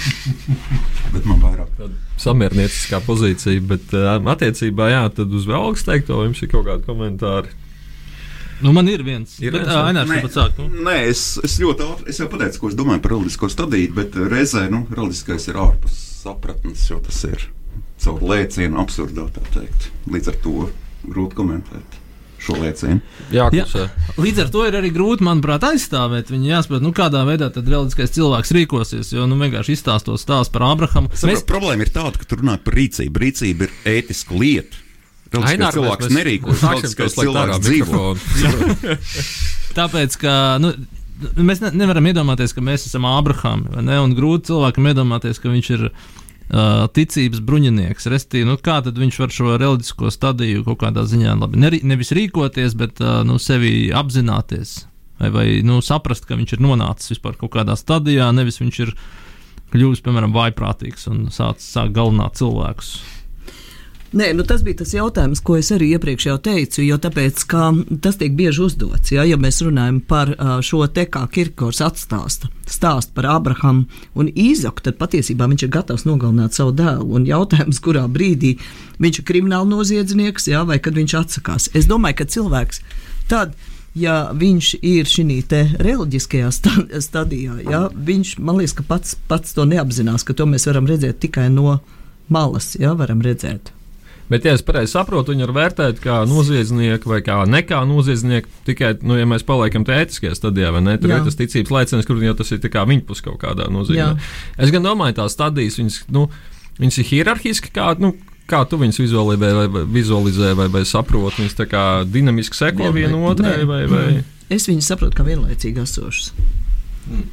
[1.13, 1.71] Bet man vairāk.
[2.17, 7.51] Samiernieciskā pozīcija, bet uh, attiecībā, jā, tad uz vēlgas teikto jums ir kaut kādi komentāri.
[8.63, 9.35] Nu, man ir viens.
[9.37, 9.83] Ir bet, viens, ā, jā.
[9.91, 10.57] Ainārs, tu pats sāk.
[10.57, 10.81] Nu.
[10.87, 14.17] Nē, es, es ļoti ātri es jau pateicu, ko es domāju par reliģisko stadiju, bet
[14.33, 17.45] reizē nu, reliģiskais ir ārpus sapratnes, jo tas ir
[18.01, 19.29] caur lēcienu absurdā.
[19.37, 19.91] tā teikt.
[20.09, 20.57] Līdz ar to
[21.05, 22.01] grūti komentēt
[22.41, 23.01] šo lēcienu.
[23.33, 23.65] Jā, Jā.
[23.65, 23.85] klusē.
[24.21, 26.31] Līdz ar to ir arī grūti, manuprāt, aizstāvēt.
[26.33, 29.13] Viņu jāsaprot, nu, kādā veidā tad reliģiskais cilvēks rīkosies.
[29.15, 31.11] Jo nu, vienkārši izstāstot stāstu par Abrahamu.
[31.11, 31.45] Mēs...
[31.47, 33.23] Problēma ir tāda, ka tur runā par rīcību.
[33.23, 34.83] Rīcība ir ētiska lieta.
[35.33, 38.03] Reliģiskais cilvēks nerīkojas, reliģiskais cilvēks dzīvo.
[39.77, 40.71] Tāpēc, ka nu,
[41.35, 43.67] mēs ne, nevaram iedomāties, ka mēs esam Abrahami.
[43.73, 43.97] vai ne?
[44.05, 46.05] Un grūti cilvēkam iedomāties, ka viņš ir uh,
[46.47, 48.07] ticības bruņinieks.
[48.11, 52.77] Restīvi, nu, kā viņš var šo reliģisko stadiju kaut kādā ziņā labi, neri, nevis rīkoties,
[52.79, 54.79] bet nu, sevi apzināties.
[55.17, 58.93] Vai, vai nu, saprast, ka viņš ir nonācis vispār kaut kādā stadijā, nevis viņš ir
[59.73, 62.95] kļuvis, piemēram, vaiprātīgs un sācis sāk galināt cilvēkus.
[64.15, 67.41] Nē, nu tas bija tas jautājums, ko es arī iepriekš jau teicu, jo tāpēc,
[67.99, 70.31] tas tiek bieži uzdots, ja, ja mēs runājam par
[70.63, 73.83] šo te kā Kirkors atstāsta, stāst par Abrahamu
[74.15, 77.09] un Īzaku, tad patiesībā viņš ir gatavs nogalināt savu dēlu.
[77.19, 78.55] Un jautājums, kurā brīdī
[79.03, 81.67] viņš ir krimināla noziedznieks, ja, vai kad viņš atsakās.
[81.75, 82.83] Es domāju, ka cilvēks
[83.27, 83.57] tad.
[83.97, 85.41] Ja viņš ir šī
[85.81, 86.69] reliģiskajā sta
[87.01, 91.17] stadijā, ja, viņš man liekas, ka pats, pats to neapzinās, ka to mēs varam redzēt
[91.23, 91.79] tikai no
[92.29, 92.75] malas.
[92.77, 93.73] Ja, varam redzēt.
[94.27, 98.51] Bet, ja es pareizi saprotu, viņi var vērtēt kā noziedznieku vai kā nekā noziedznieku.
[98.67, 100.97] Tikai, nu, ja mēs paliekam tajā etiskajā stadijā, vai ne?
[100.99, 101.21] Tur Jā.
[101.21, 104.01] ir tas ticības laiciens, kur jau tas ir kā viņa pus kaut kādā nozīmē.
[104.01, 104.09] Jā.
[104.59, 106.25] Es gan domāju, tās stadijas, viņas, nu,
[106.81, 108.11] viņas ir hierarhiski, kā, nu,
[108.51, 111.45] kā tu viņus vizualizē vai, vizualizē vai, vai saproti.
[111.45, 113.85] Viņas tā kā dinamiski seko viena otrai vai.
[113.91, 114.07] vai...
[114.51, 116.33] Es viņu saprotu kā vienlaicīgi esošas.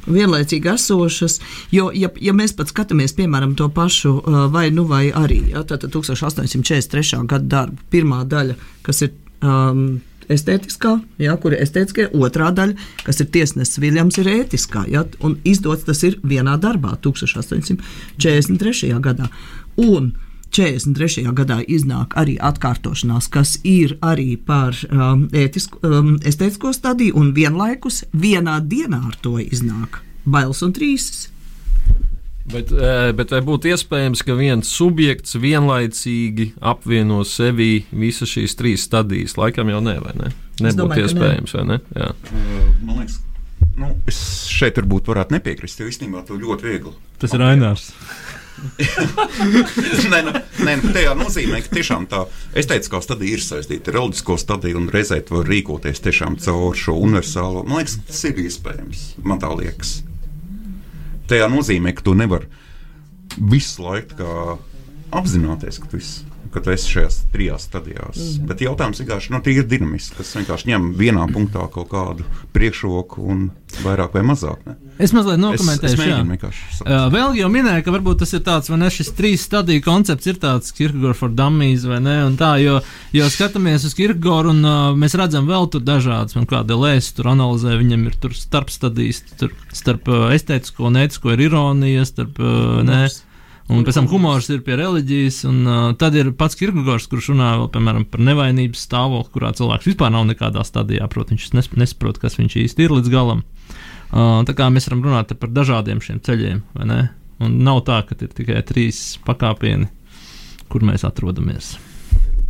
[0.05, 1.39] Vienlaicīgi esošas,
[1.73, 5.63] jo, ja, ja mēs pat skatāmies, piemēram, to pašu uh, vai nu vai arī, ja,
[5.67, 7.23] tātad 1843.
[7.27, 8.55] gada darbu, pirmā daļa,
[8.85, 10.01] kas ir um,
[10.31, 15.37] estētiskā, ja, kur ir estētiskā, otrā daļa, kas ir tiesnesis Viljams, ir ētiskā, ja, un
[15.47, 18.93] izdots tas ir vienā darbā, 1843.
[19.03, 19.29] gadā.
[19.81, 20.13] Un
[20.55, 21.27] 43.
[21.35, 28.05] gadā iznāk arī atkārtošanās, kas ir arī par um, ētisku, um, estētisko stadiju, un vienlaikus
[28.15, 31.29] vienā dienā ar to iznāk bailes un trīsas.
[32.45, 38.85] Bet, eh, bet vai būtu iespējams, ka viens subjekts vienlaicīgi apvieno sevi visas šīs trīs
[38.85, 39.33] stadijas?
[39.39, 40.29] Laikam jau ne, vai ne?
[40.61, 41.07] Nebūtu domāju, nē.
[41.09, 41.79] iespējams, vai ne?
[41.97, 42.11] Jā.
[42.13, 43.17] Uh, Man liekas,
[43.81, 44.19] nu, es
[44.53, 46.93] šeit varbūt varētu nepiekrist, jo īstenībā to ļoti viegli.
[47.19, 47.89] Tas ir Ainārs.
[50.13, 50.33] nē, nu,
[50.65, 52.23] nē, nu, tajā nozīmē, ka tiešām tā
[52.57, 56.95] estētiskā stadija ir saistīta ar reliģisko stadiju, un reizē tu vari rīkoties tiešām caur šo
[56.99, 57.65] universālo.
[57.67, 59.07] Man liekas, tas ir iespējams.
[59.25, 59.97] Man tā liekas.
[61.29, 62.47] Tajā nozīmē, ka tu nevari
[63.35, 64.59] visu laiku
[65.15, 66.23] apzināties, ka tu, esi,
[66.55, 68.15] ka tu esi šajās trijās stadijās.
[68.15, 68.47] Mm.
[68.49, 72.25] Bet jautājums vienkārši nu, ir dinamisks, kas vienkārši ņem vienā punktā kaut kādu
[72.55, 73.49] priekšroku un
[73.83, 74.61] vairāk vai mazāk.
[74.65, 74.77] Ne?
[75.03, 75.97] Es mazliet nokomentēšu.
[75.99, 76.37] Uh,
[76.77, 77.11] saprast.
[77.11, 80.39] vēl jau minēja, ka varbūt tas ir tāds, vai ne, šis trīs stadiju koncepts ir
[80.39, 82.77] tāds Kirkegors for dummies, vai ne, un tā, jo,
[83.15, 87.33] jo skatāmies uz Kirkegoru un uh, mēs redzam vēl tur dažādas, man kāda lēs tur
[87.33, 92.39] analizē, viņam ir tur starp stadijas, tur starp uh, estētisko un ētisko ir ironija, starp,
[92.39, 93.03] uh, ne,
[93.69, 97.51] un pēc tam humors ir pie reliģijas, un uh, tad ir pats Kirkegors, kurš runā
[97.61, 102.19] vēl, piemēram, par nevainības stāvokli, kurā cilvēks vispār nav nekādā stadijā, protams, viņš nes- nesaprot,
[102.21, 103.43] kas viņš īsti ir līdz galam.
[104.11, 107.01] Uh, tā kā mēs varam runāt par dažādiem šiem ceļiem, vai ne?
[107.43, 109.89] Un nav tā, ka ir tikai trīs pakāpieni,
[110.71, 111.73] kur mēs atrodamies.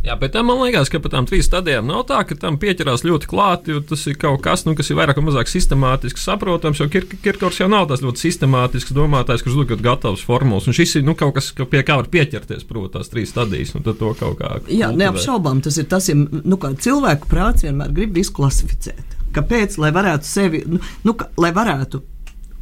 [0.06, 3.02] Jā, bet tam man liekas, ka par tām trīs stadijām nav tā, ka tam pieķerās
[3.02, 6.78] ļoti klāti, tas ir kaut kas, nu, kas ir vairāk vai mazāk sistemātiski saprotams.
[6.78, 10.70] Jo Kirk Kirkors jau nav tas ļoti sistemātisks domātājs, kurš dod gatavs formulas.
[10.70, 13.74] Un šis ir nu, kaut kas, ka pie kā var pieķerties, protams, tās trīs stadijas.
[14.70, 19.18] Jā, neapšaubām tas ir tas, ja nu, kā cilvēku prāts vienmēr grib visu klasificēt.
[19.34, 19.74] Kāpēc?
[19.82, 22.04] Lai varētu sevi, nu, nu, lai varētu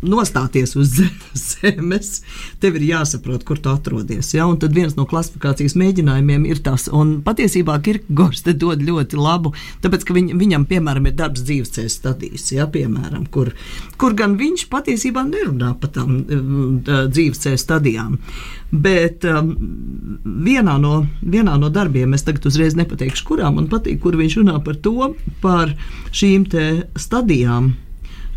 [0.04, 0.98] nostāties uz
[1.48, 2.20] zemes,
[2.62, 4.32] tev ir jāsaprot, kur tu atrodies.
[4.36, 4.46] Ja?
[4.50, 9.54] Un tad viens no klasifikācijas mēģinājumiem ir tas, un patiesībā Kirkegors te dod ļoti labu,
[9.84, 12.68] tāpēc, ka viņ, viņam, piemēram, ir darbs dzīvesceļa stadijas, ja?
[12.70, 13.52] piemēram, kur,
[14.00, 18.18] kur gan viņš patiesībā nerunā par tām dzīvesceļa stadijām.
[18.74, 19.52] Bet um,
[20.24, 24.58] vienā, no, vienā no darbiem, es tagad uzreiz nepateikšu, kurā man patīk, kur viņš runā
[24.66, 25.12] par to,
[25.44, 25.76] par
[26.10, 26.48] šīm
[26.98, 27.74] stadijām.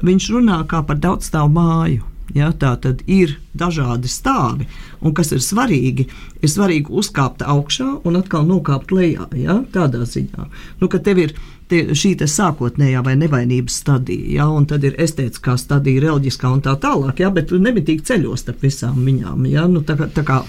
[0.05, 2.05] Viņš runā kā par daudzstāvu māju.
[2.35, 4.65] Ja, tā tad ir dažādi stāvi,
[4.99, 6.09] un kas ir svarīgi,
[6.43, 9.29] ir svarīgi uzkāpt augšā un atkal nokāpt lejā.
[9.39, 10.49] Ja, tādā ziņā,
[10.81, 11.35] nu, ka tev ir
[11.71, 16.63] tie, šī te sākotnējā vai nevainības stadija, ja, un tad ir estētiskā stadija, reliģiskā un
[16.67, 19.47] tā tālāk, ja, bet tu nemitīgi ceļos starp visām viņām.
[19.47, 20.43] Ja, nu, tā, tā kā,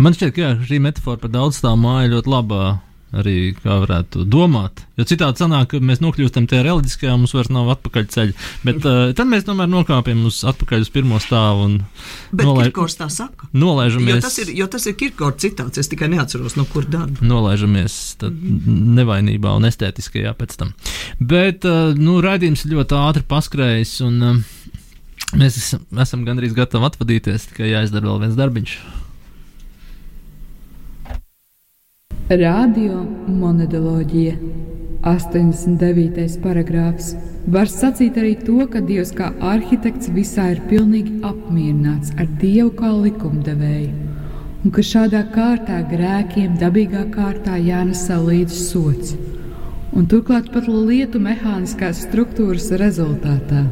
[0.00, 2.62] Man šķiet, ka jā, šī metāfora par daudzstāvu māju ļoti labā
[3.12, 4.82] arī kā varētu domāt.
[4.96, 8.36] Jo citādi sanāk, ka mēs nokļūstam tajā reliģiskajā, mums vairs nav atpakaļ ceļa.
[8.64, 11.74] Bet uh, tad mēs tomēr nokāpjam uz atpakaļ uz pirmo stāvu un
[12.32, 12.70] nolai...
[13.52, 14.16] Nolaižamies.
[14.16, 17.20] Jo tas ir, jo tas ir Kirkors citāts, es tikai neatceros, no kur darba.
[17.20, 18.96] Nolaižamies tad mm -hmm.
[19.00, 20.72] nevainībā un estētiskajā pēc tam.
[21.20, 24.42] Bet, uh, nu, raidījums ļoti ātri paskrējis un uh,
[25.36, 28.76] mēs esam, esam gandrīz gatavi atvadīties, tikai jāizdara vēl viens darbiņš.
[32.30, 34.36] Radio monodoloģija,
[35.02, 36.36] 89.
[36.38, 37.16] paragrāfs.
[37.50, 42.92] Var sacīt arī to, ka Dievs kā arhitekts visā ir pilnīgi apmierināts ar Dievu kā
[42.94, 43.90] likumdevēju,
[44.62, 49.16] un ka šādā kārtā grēkiem dabīgā kārtā jānesa līdzi sots,
[49.90, 53.66] un turklāt pat lietu mehāniskās struktūras rezultātā.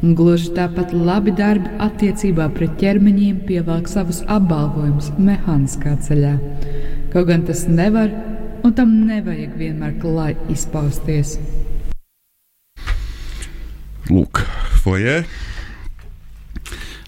[0.00, 6.36] Un gluži tāpat labi darbi attiecībā pret ķermeņiem pievelk savus apbalvojumus mehāniskā ceļā
[7.08, 8.10] Kaut gan tas nevar
[8.60, 11.38] un tam nevajag vienmēr klāji izpausties.
[14.12, 14.42] Lūk,
[14.82, 15.22] foijē.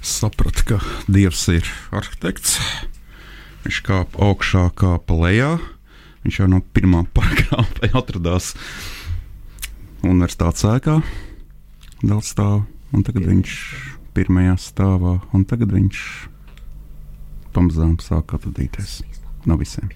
[0.01, 2.57] Sapratu, ka Dievs ir arhitekts.
[3.67, 5.53] Viņš kāp augšā, kāpa lejā.
[6.25, 8.55] Viņš jau no pirmā paragrāfa atradās
[10.01, 10.97] universitātes ēkā,
[12.01, 12.65] daudz stāvu,
[12.97, 13.55] un tagad viņš
[14.17, 16.03] pirmajā stāvā, un tagad viņš
[17.53, 19.03] pamazām sāk atvadīties
[19.49, 19.91] no visiem.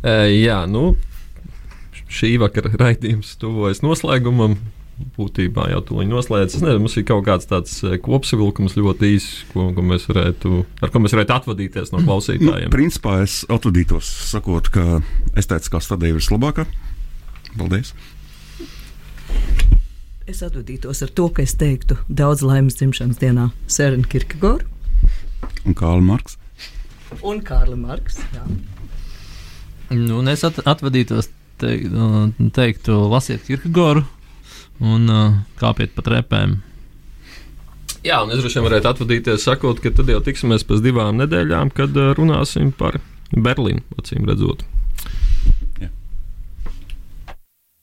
[0.00, 0.94] Jā, nu,
[2.08, 4.58] šī vakara raidījums tuvojas noslēgumam.
[5.16, 6.58] Būtībā jau to noslēdz.
[6.58, 10.92] Es nezinu, mums ir kaut kāds tāds kopsavilkums ļoti īss, ko, ko mēs varētu, ar
[10.92, 12.68] ko mēs varētu atvadīties no klausītājiem.
[12.68, 15.00] Nu, principā es atvadītos, sakot, ka
[15.40, 16.68] es teicu, ka stadija ir vislabākā.
[17.56, 17.94] Paldies!
[20.30, 24.68] Es atvadītos ar to, ka es teiktu daudz laimes dzimšanas dienā Sērena Kirkegoru
[25.66, 26.36] un Kārli Marks.
[27.26, 28.20] Un Kārli Marks.
[28.36, 28.44] Jā.
[29.90, 34.04] Nu, es at atvadītos, teik, nu, teiktu, lasiet Kirkegoru
[34.78, 36.60] un uh, kāpiet pa trepēm.
[38.06, 41.74] Jā, un es droši vien varētu atvadīties, sakot, ka tad jau tiksimies pēc divām nedēļām,
[41.74, 43.02] kad uh, runāsim par
[43.34, 44.62] Berlīnu, acīm redzot.